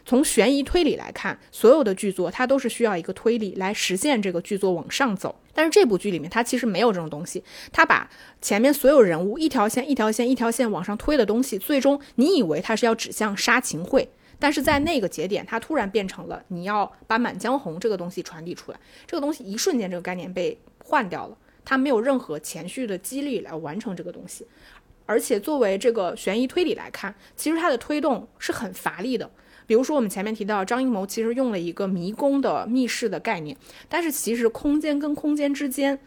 [0.04, 5.34] 从悬疑推理来看，所有的剧作它都是需要一个推理来实现这个剧作往上走。
[5.54, 7.42] 但是这部剧里面它其实没有这种东西，
[7.72, 8.10] 它把
[8.42, 18.78] 前面所有人物一条线一条线一条线往上推的东西，最终你以为它是要指向杀秦桧，但是在那个节点，它突然变成了你要把《满江红》这个东西传递出来。
[19.06, 24.46] 这个东西一瞬间这个概念被换掉了，它没有任何前续的激励来完成这个东西。
[25.06, 29.30] 而且作为这个悬疑推理来看，其实它的推动是很乏力的。
[29.66, 33.56] 比如说，我们前面提到张艺谋其实用了一个迷宫的密室的概念，
[33.88, 35.98] 但是其实空间跟空间之间，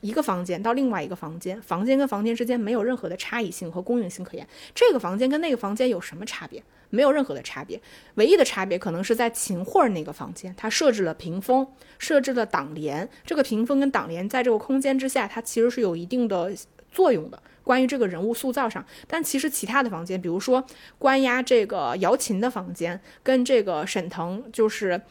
[0.00, 4.46] 一个房间到另外一个房间，房间跟房间之间没有任何的差异性和公允性可言。
[4.74, 6.62] 这个房间跟那个房间有什么差别？
[6.88, 7.80] 没有任何的差别，
[8.14, 11.66] 唯一的差别可能是在秦桧那个房间，它设置了屏风，
[11.98, 13.08] 设置了挡帘。
[13.24, 16.52] 这个屏风跟挡帘在这个空间之下，它其实是有一定的
[16.92, 17.42] 作用的。
[17.66, 20.64] 关于这个人物塑造上，但其实其他的房间，比如说
[21.00, 25.02] 关押这个姚琴的房间，跟这个沈腾就是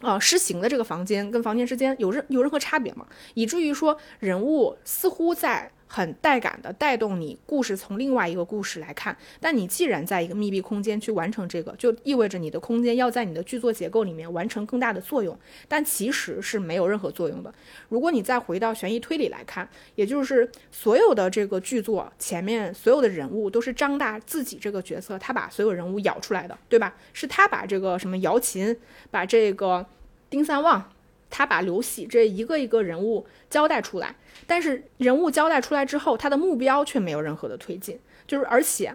[0.00, 3.04] 呃，施行的这个房间跟房间之间有任有任何差别吗？
[3.34, 15.36] 以至于说人物似乎在很带感的带动你故事从另外一个故事来看，但你既然在一个密闭空间去完成这个，就意味着你的空间要在你的剧作结构里面完成更大的作用，
[15.66, 17.52] 但其实是没有任何作用的。
[17.88, 26.94] 如果你再回到悬疑推理来看，也就是所有的这个剧作前面所有的人物都是张大自己这个角色，他把所有人物咬出来的，对吧？
[27.12, 28.76] 是他把这个什么姚琴，
[29.10, 29.84] 把这个。
[30.30, 30.92] 丁三旺，
[31.30, 34.14] 他把刘喜这一个一个人物交代出来，
[34.46, 37.98] 但是人物交代出来之后，他的目标却没有任何的推进。
[38.26, 38.94] 就是而且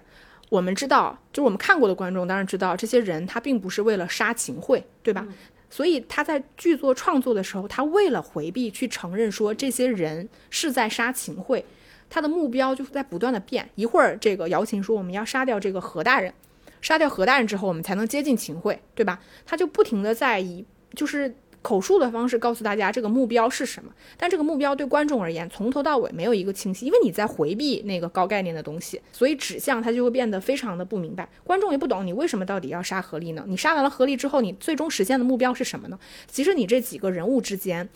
[0.49, 5.25] 我们知道，就是我们看过的观众当然知道，这些人他并不是为了杀秦桧，对吧？
[5.69, 11.65] 所以他在剧作创作的时候，他为了回避去承认说这些人是在杀秦桧，
[12.09, 13.69] 他的目标就是在不断的变。
[13.75, 16.33] 一会儿这个姚琴说我们要杀掉这个何大人，
[16.81, 19.19] 杀掉何大人之后，我们才能接近秦桧，对吧？
[19.45, 20.65] 他就不停的在以。
[20.93, 21.35] 就是
[21.65, 33.43] 口述的方式告诉大家这个目标是什么，但这个目标对观众而言从头到尾没有一个清晰，因为你在回避那个高概念的东西，所以指向它就会变得非常的不明白，观众也不懂你为什么到底要杀何力呢？
[33.47, 35.97] 你杀完了何力之后，你最终实现的目标是什么呢？
[36.27, 37.89] 其实你这几个人物之间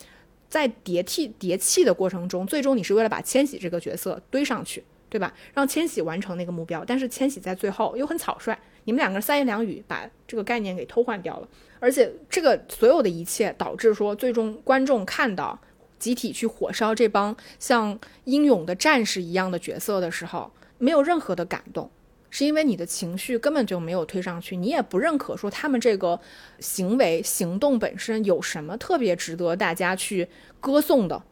[0.48, 5.34] 在叠替叠气的过程中，最终你是为了把千玺这个角色堆上去，对吧？
[5.52, 11.48] 让千玺完成那个目标，但是千玺在最后又很草率，你们两个人三言两语把这个概念给偷换掉了。
[11.80, 15.58] 而且这个所有的一切导致说，最终观众看到
[15.98, 21.90] 集体去火烧这帮像英勇的战士一样的角色的时候，没有任何的感动，
[22.30, 26.20] 是因为你的情绪根本就没有推上去，你也不认可说他们这个
[26.58, 30.28] 行为行动本身有什么特别值得大家去
[30.60, 31.22] 歌颂的，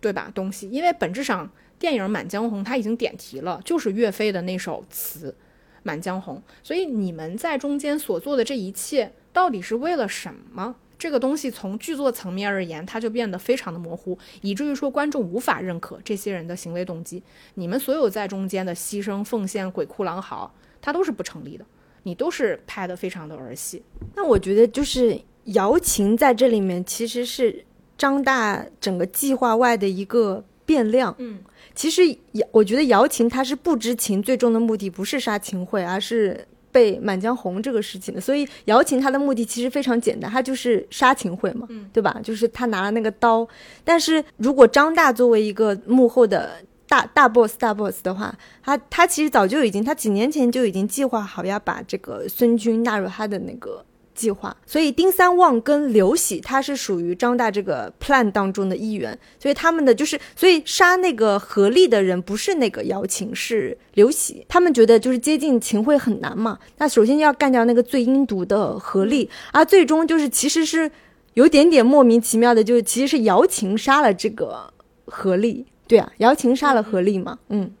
[0.00, 0.30] 对吧？
[0.34, 1.50] 东西，因为本质上
[1.84, 5.30] 电影《满江红》它已经点题了，就是岳飞的那首词
[5.82, 9.12] 《满江红》，所以你们在中间所做的这一切。
[9.34, 10.74] 到底是为了什么？
[10.98, 17.22] 这个东西从剧作层面而言，它就变得非常的模糊，以至于说观众无法认可这些人的行为动机。
[17.56, 21.66] 你们所有在中间的牺牲、奉献、鬼哭狼嚎，它都是不成立的。
[22.04, 23.82] 你都是拍的非常的儿戏。
[24.14, 27.62] 那我觉得就是瑶琴在这里面其实是
[27.98, 31.14] 张大整个计划外的一个变量。
[31.18, 31.40] 嗯，
[31.74, 32.02] 其实
[32.32, 36.46] 姚，我觉得姚琴他是不知情，最终的目的不是杀秦桧，而是。
[36.74, 42.18] 被《满江红》这个事情的，所以姚琴她的目的其实非常简单，她就是杀秦桧嘛，对吧？
[42.20, 43.46] 就是她拿了那个刀。
[43.84, 46.56] 但是如果张大作为一个幕后的
[46.88, 53.84] 大大 boss 大 boss 的话，他他其实早就已经，他几年前就已经计划好要把这个孙军纳入他的那个。
[54.14, 64.44] 计划，所以丁三旺跟刘喜他是属于张大这个 plan 当中的一员，所以他们的就是，所以杀那个何力的人不是那个姚琴，是刘喜。
[64.48, 70.90] 他们觉得就是接近秦桧很难嘛，那首先要干掉那个最阴毒的何力，而最终就是其实是
[71.34, 74.72] 有点点莫名其妙的，就是其实是姚琴杀了这个
[75.06, 77.72] 何力，对啊，姚琴杀了何力嘛，嗯。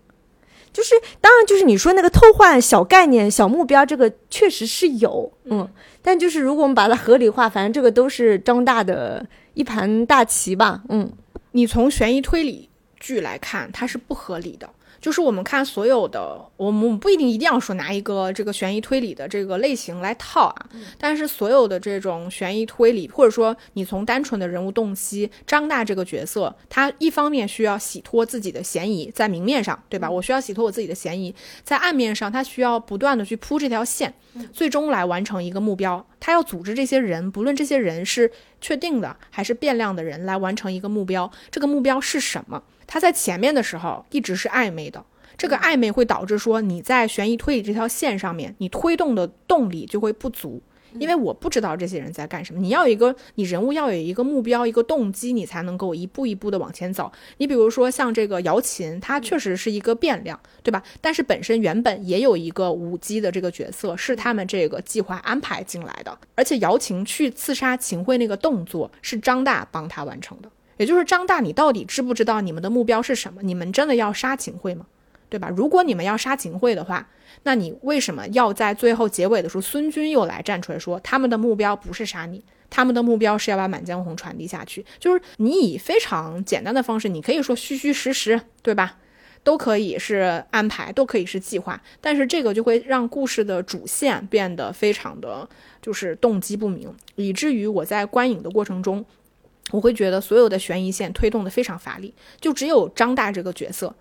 [0.74, 5.66] 就是，当然，就是你说那个偷换小概念、小目标，这个确实是有，嗯，
[6.02, 11.10] 但就是如果我们把它合理化，反正这个都是张大的一盘大棋吧，嗯，
[11.52, 12.68] 你从悬疑推理
[12.98, 14.68] 剧来看，它是不合理的。
[15.04, 30.10] 就是我们看所有的，我们不一定一定要说拿一个这个悬疑推理的这个类型来套啊，但是所有的这种悬疑推理，或者说你从单纯的人物洞悉，张大这个角色，他一方面需要洗脱自己的嫌疑，在明面上，对吧？
[30.10, 34.14] 我需要洗脱我自己的嫌疑，在暗面上，他需要不断的去铺这条线，
[34.54, 36.06] 最终来完成一个目标。
[36.18, 38.32] 他要组织这些人，不论这些人是
[38.62, 41.30] 确定的还是变量的人，来完成一个目标。
[41.50, 42.62] 这个目标是什么？
[42.86, 45.04] 他在前面的时候一直是暧昧的，
[45.36, 50.62] 这个暧昧会导致说你在悬疑推理这条线上面，你推动的动力就会不足，
[50.98, 52.60] 因为我不知道这些人在干什么。
[52.60, 57.10] 你要有一个，你人物要有一个目标、一个动机，你才能够一步一步的往前走。
[57.38, 60.82] 你比如说像这个姚琴，他确实是一个变量，对吧？
[61.00, 70.48] 但是本身原本也有一个舞姬的这个角色，是他们这个计划安排进来的，而且姚琴去刺杀秦桧那个动作是张大帮他完成的。
[70.76, 73.42] 也就是张大，你到底知不知道你们的目标是什么？
[73.42, 74.86] 你们真的要杀秦桧吗？
[75.28, 75.50] 对吧？
[75.56, 77.08] 如果你们要杀秦桧的话，
[77.42, 84.84] 那你为什么要在最后结尾的时候，孙军又来站出来说他们的目标不是杀你，他们的目标是要把《满江红》传递下去？
[85.00, 88.98] 就是你以非常简单的方式，你可以说虚虚实实，对吧？
[89.42, 95.48] 都可以是安排，都可以是计划，但是这个就会让故事的主线变得非常的
[95.82, 99.04] 就是动机不明，以至于我在观影的过程中。
[99.70, 103.94] 我会觉得所有的悬疑线推动的非常乏力，就只有张大这个角色，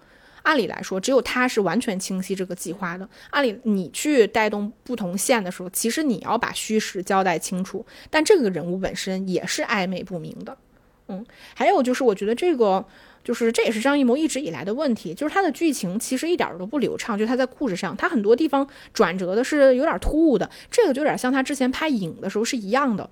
[0.44, 3.08] 按理来说，只有他是完全清晰这个计划的。
[3.30, 10.58] 按理你去带动不同线的时候，其实你要把虚实交代清楚，但这个人物本身也是暧昧不明的。
[11.08, 12.86] 嗯，还有就是，我觉得这个
[13.24, 23.10] 就是这也是张艺谋一直以来的问题，就是他的剧情其实一点都不流畅，就他在故事上，他很多地方转折的是有点突兀的，这个就有点像他之前拍影的时候是一样的。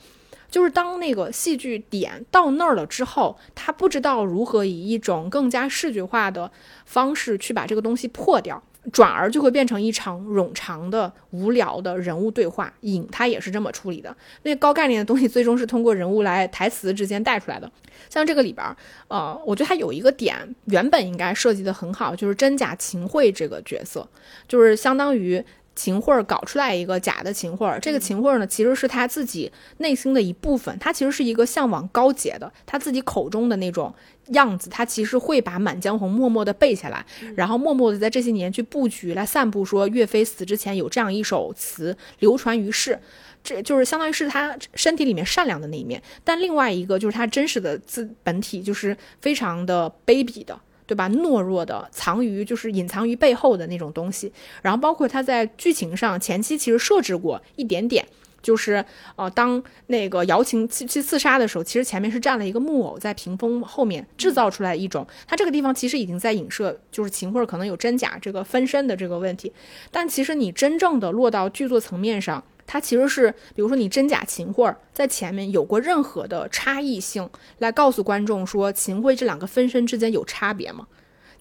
[0.52, 6.52] 就是当那个戏剧点到那儿了之后，他不知道如何以一种更加视觉化的
[6.86, 8.62] 方式去把这个东西破掉，
[8.92, 12.72] 转而就会变成一场冗长的、无聊的人物对话。
[12.82, 14.14] 影他也是这么处理的，
[14.44, 17.72] 那高概念的东西最终是通过人物来台词之间带出来的。
[18.10, 18.76] 像这个里边儿，
[19.08, 24.06] 呃，我觉得他有一个点原本应该设计的很好，就是真假秦桧这个角色，
[24.50, 25.42] 就是相当于。
[25.76, 33.94] 秦桧搞出来一个假的秦桧，这个秦桧呢，其实是他自己内心的一部分，他其实是一个向往高洁的，他自己口中的那种
[34.28, 43.00] 样子，他其实会把《满江红》默默的背下来，然后默默的在这些年去布局来散布，说岳飞死之前有这样一首词流传于世，
[43.42, 50.60] 这就是相当于是他身体里面善良的那一面，但另外一个就是他真实的自本体就是非常的卑鄙的。
[50.92, 51.08] 对吧？
[51.08, 54.30] 懦弱的，藏于就是隐藏于背后的那种东西。
[54.62, 58.06] 然后包括他在剧情上前期其实设置过一点点，
[58.42, 58.84] 就是
[59.16, 65.08] 呃，当那个姚琴去去刺杀的时候，其实前面是站了一个木偶在屏风后面制造出来一种。
[65.26, 69.54] 他这个地方其实已经在影射，就是秦桧可能有真假这个分身的这个问题。
[69.92, 72.44] 但其实你真正的落到剧作层面上。
[72.72, 80.88] 它其实是，比如说你真假秦桧在前面有过任何的差异性，来告诉观众说秦桧这两个分身之间有差别吗？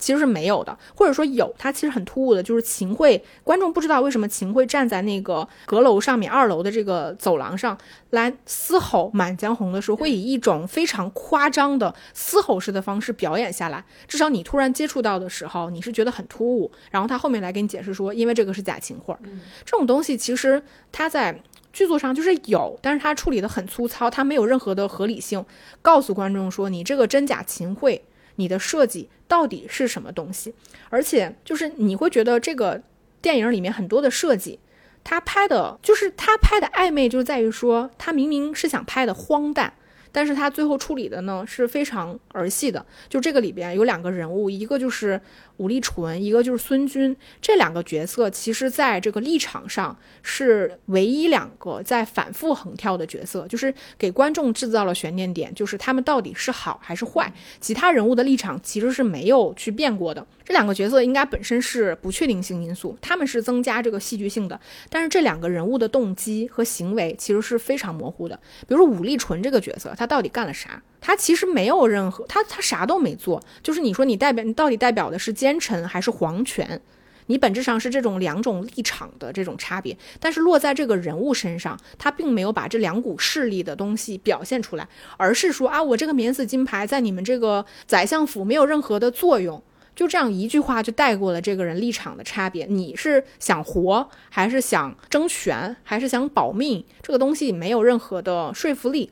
[0.01, 7.79] 其实是没有的，或者说有，它其实很突兀的，就是秦桧，观众不知道为什么秦桧站在那个阁楼上面，二楼的这个走廊上
[8.11, 13.85] 来嘶吼《满江红》的时候，会以一种非常夸张的嘶吼式的方式表演下来。
[14.09, 16.73] 至少你突然接触到的时候，你是觉得很突兀。
[16.91, 19.17] 然后他后面来给你解释说，因为这个是假秦桧，
[19.65, 21.39] 这种东西其实它在
[21.73, 25.45] 剧作上就是有，但是他处理的很粗糙，他没有任何的合理性，
[25.83, 28.03] 告诉观众说你这个真假秦桧。
[28.41, 30.55] 你的设计到底是什么东西？
[30.89, 32.83] 而且就是你会觉得这个
[33.23, 34.59] 电影里面很多的设计，
[35.05, 39.75] 他拍的就是他拍的暧昧，就在于说他明明是想拍的荒诞。
[40.13, 45.21] 但是他最后处理的呢是非常儿戏的，就这个里边有两个人物，一个就是
[45.61, 57.31] 武力纯，一个就是孙军，这两个角色其实在这个立场上是唯一两个在反复横跳的角色，就是给观众制造了悬念点，就是他们到底是好还是坏，
[57.61, 60.27] 其他人物的立场其实是没有去变过的。
[60.43, 64.59] 这两个角色应该本身是不确定性因素，他们是增加这个戏剧性的，
[64.89, 68.35] 但是这两个人物的动机和行为其实是非常模糊的。
[68.67, 70.83] 比如说武力纯这个角色，他到底干了啥？
[71.01, 73.43] 他其实没有任何，他他啥都没做。
[73.63, 76.81] 就是你说你代表你到底代表的是奸臣还是皇权？
[77.27, 89.63] 你本质上是这种两种立场的这种差别，但是落在这个人物身上，他并没有把这两股势力的东西表现出来，而是说啊，我这个免死金牌在你们这个宰相府没有任何的作用。
[89.95, 92.67] 就这样一句话就带过了这个人立场的差别。
[92.67, 96.85] 你是想活，还是想争权，还是想保命？
[97.01, 99.11] 这个东西没有任何的说服力。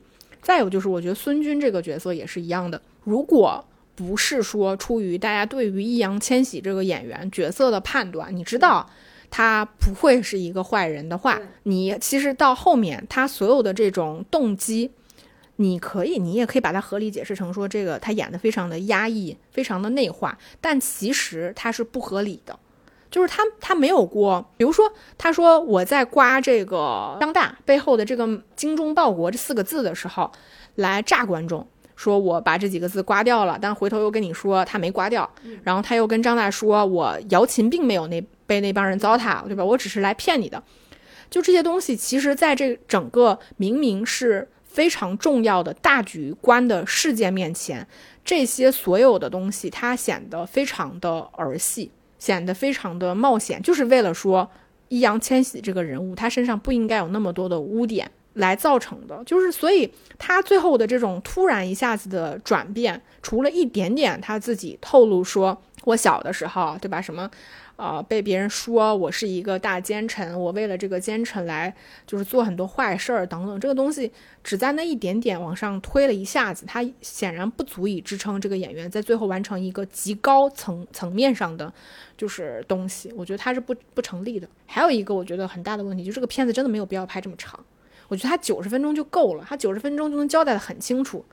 [0.49, 2.81] 再有就是，我觉得孙军这个角色也是一样的。
[3.05, 3.63] 如果
[3.95, 8.89] 不是说出于大家对于易烊千玺这个演员角色的判断，你知道
[9.29, 14.91] 他不会是一个坏人的话，你其实到后面他所有的这种动机。
[15.57, 22.59] 你可以，你也可以把它合理解释成说，这个他演的非常的压抑，非常的内化，但其实他是不合理的，
[23.11, 30.31] 就是他他没有过，比如说他说我在刮这个张大背后的这个“精忠报国”这四个字的时候，
[30.77, 31.67] 来炸观众，
[31.97, 35.29] 说我把这几个字刮掉了，但回头又跟你说他没刮掉，
[35.63, 39.65] 然后他又跟张大说，我姚琴并没有那被那帮人糟蹋，对吧？
[39.65, 40.63] 我只是来骗你的，
[41.31, 44.49] 就这些东西，其实在这整个明明是。
[44.71, 47.85] 非常重要的大局观的事件面前，
[48.25, 54.51] 这些所有的东西，它显得非常的儿戏，显得非常的冒险，就是为了说
[54.89, 67.01] 易烊千玺这个人物，他身上不应该有那么多的污点来造成的，就是所以他最后的这种突然一下子的转变，除了一点点他自己透露说，我小的时候，对吧？
[67.01, 67.31] 什么？
[67.79, 71.73] 啊，被别人说我是一个大奸臣，我为了这个奸臣来
[72.05, 74.11] 就是做很多坏事儿等等，这个东西
[74.43, 81.73] 只在那一点点往上推了一下子，它显然不足以支撑这个演员在最后完成一个极高层层面上的
[82.17, 84.49] 就是东西，我觉得它是不不成立的。
[84.67, 87.65] 还有一个我觉得很大的问题，就这个片子真的没有必要拍这么长，
[88.09, 91.25] 我觉得它九十分钟就够了，它九十分钟就能交代的很清楚。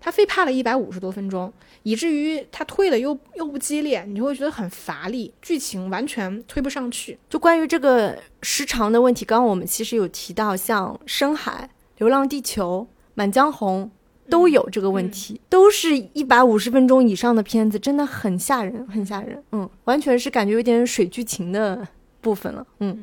[0.00, 1.52] 他非怕了一百五十多分钟，
[1.82, 7.18] 以至于他推的又又不激烈，你就会觉得很乏力，剧情完全推不上去。
[7.28, 11.52] 就关于这个时长的问题，刚刚我们其实有提到，像《深海》
[11.98, 13.90] 《流浪地球》《满江红》
[14.30, 19.42] 都有这个问题，都是一百五十分钟以上的片子，真的很吓人，很吓人。
[19.52, 21.86] 嗯，完全是感觉有点水剧情的
[22.20, 22.66] 部分了。
[22.80, 23.02] 嗯，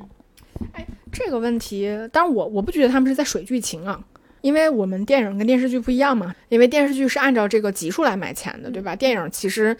[1.12, 4.04] 这个问题，当然我我不觉得他们是在水剧情啊，
[4.44, 8.94] 因为我们电影跟电视剧不一样嘛，因为电视剧是按照这个集数来买钱的，对吧？
[8.94, 9.76] 电影其实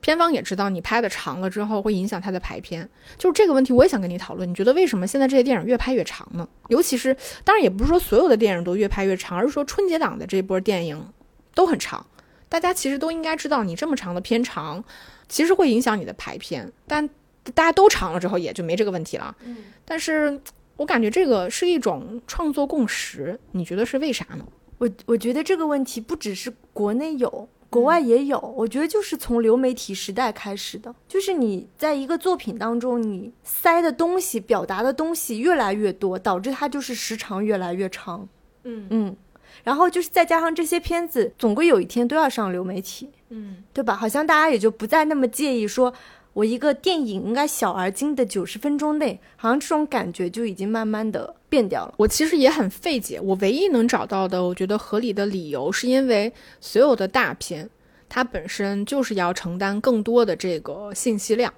[0.00, 4.48] 片方也知道你拍的长了之后会影响它的排片，就是这个问题我也想跟你讨论。
[4.48, 6.48] 你觉得为什么现在这些电影越拍越长呢？
[6.68, 7.14] 尤其是
[7.44, 11.12] 当然也不是说所有的电影都越拍越长，而是说春节档的这波电影
[11.54, 12.06] 都很长。
[12.48, 14.82] 大家其实都应该知道，你这么长的片长，
[15.28, 17.06] 其实会影响你的排片，但
[17.52, 19.36] 大家都长了之后也就没这个问题了。
[19.44, 20.40] 嗯，但是
[20.78, 24.46] 我感觉这个是一种创作共识，你觉得是为啥呢？
[24.78, 28.38] 我我觉得这个问题不只是国内有，国外也有。
[28.56, 38.28] 我觉得就是从流媒体时代开始的，就是你在一个作品当中，你塞的东西、表达的东西越来越多，导致它就是时长越来越长。
[38.62, 39.16] 嗯嗯，
[39.64, 43.96] 然后就是再加上这些片子，总归有一天都要上流媒体，嗯对吧？
[43.96, 45.92] 好像大家也就不再那么介意说。
[46.38, 51.94] 我一个电影应该小而精的九十分钟内，好像这种感觉就已经慢慢的变掉了。
[51.96, 57.68] 我其实也很费解，我唯一能找到的我觉得合理的理由，是因为所有的大片，
[58.08, 61.52] 它本身就是要承担更多的这个信息量，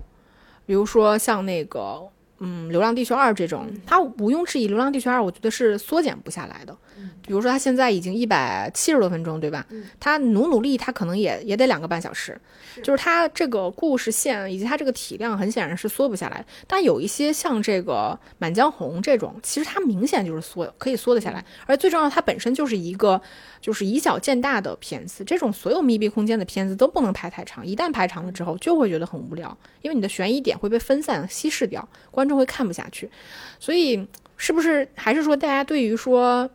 [0.65, 2.09] 比如说像那个。
[2.41, 6.77] 嗯，《流浪地球二》这种，它毋庸置疑，《流浪地球二》我觉得是缩减不下来的。
[7.23, 9.65] 比如说，它现在已经一百七十多分钟，对吧？
[9.99, 12.39] 它努努力，它可能也也得两个半小时。
[12.83, 16.45] 就是它这个故事线以及它这个体量，很显然是缩不下来。
[16.67, 21.45] 但有一些像这个《满江红》这种，其实它明显就是缩，可以缩得下来。
[21.67, 23.21] 而最重要，它本身就是一个
[23.61, 25.23] 就是以小见大的片子。
[25.24, 33.11] 这种所有密闭空间的片子都不能拍太长，一旦拍长了之后，就会觉得很无聊，因为你的悬疑点会被分散稀释掉，观众会看不下去。
[33.59, 34.07] 所以，
[34.37, 36.49] 是不是还是说大家对于说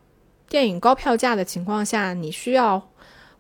[0.50, 2.90] 电影高票价的情况下，你需要？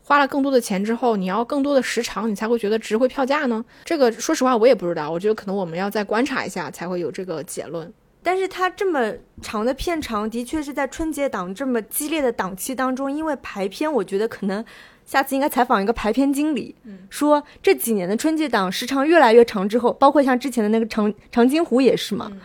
[0.08, 3.66] 花了更多的钱之后，你要更多的时长，你才会觉得值回票价呢？
[3.84, 7.92] 这个说实话我也不知道，我觉得可能我们要再观察一下才会有这个结论。
[8.26, 14.66] 但是它这么长的片长，的确是在春节档这么激烈的档期当中，因为排片，我觉得可能
[15.06, 22.42] 下次应该采访一个排片经理，嗯，说这几年的春节档时长越来越长之后，包括像之前的那个长长津湖也是嘛，嗯、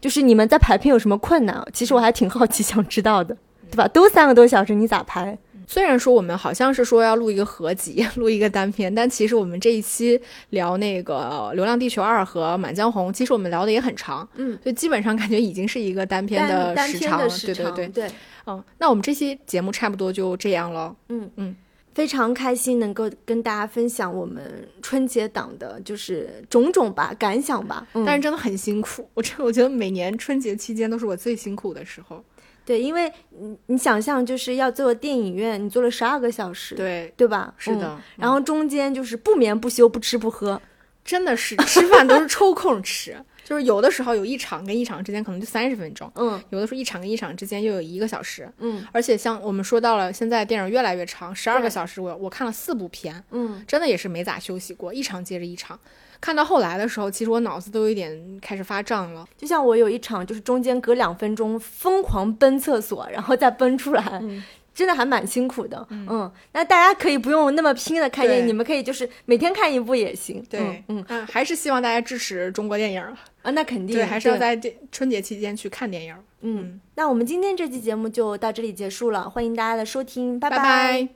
[0.00, 1.66] 就是你们在排片有什么困难？
[1.72, 3.36] 其实我还挺好奇，想知道的，
[3.68, 3.88] 对吧？
[3.88, 5.36] 都三个多小时，你咋排？
[5.66, 10.20] 虽然说我们好像是说要录一个合集， 录一个单片，但其实我们这一期
[10.50, 18.10] 聊那个《流浪地球二》和《满江红》，其实我们聊的也很长，嗯，所以基本上感觉已经是一个单片的时长，对对对对，
[18.46, 21.56] 嗯，那我们这期节目差不多就这样了，嗯嗯，
[21.94, 32.22] 非常开心能够跟大家分享我们春节档的就是种种吧感想吧，嗯、但是真的很辛苦，我这我觉得每年春节期间都是我最辛苦的时候。
[32.66, 37.54] 对，因为你你想象就是要做电影院，你做了十二个小时，对对吧？
[37.56, 38.02] 是的、嗯。
[38.16, 40.60] 然后中间就是不眠不休，不吃不喝，
[41.04, 48.84] 真的是吃饭都是抽空吃， 就是有的时候有一场跟一场之间可能就三十分钟，嗯，有的时候一场跟一场之间又有一个小时，嗯。
[48.90, 55.78] 而且像我们说到了，现在电影越来越长，十二个小时，我我看了四部片，嗯，真的也是没咋休息过，一场接着一场。
[56.26, 58.10] 看到后来的时候，其实我脑子都有点
[58.42, 59.24] 开始发胀了。
[59.36, 64.42] 就像我有一场，就是中间隔两分钟疯狂奔厕所，然后再奔出来，嗯、
[64.74, 65.86] 真的还蛮辛苦的。
[65.88, 70.44] 嗯,嗯，那大家可以不用那么拼的看电影，你们可以就是每天看一部也行。
[70.50, 73.00] 对，嗯嗯，还是希望大家支持中国电影
[73.42, 76.16] 啊，那肯定对，还是要在这春节期间去看电影。
[76.40, 81.15] 嗯，那我们今天这期节目就到这里结束了，欢迎大家的收听，拜拜。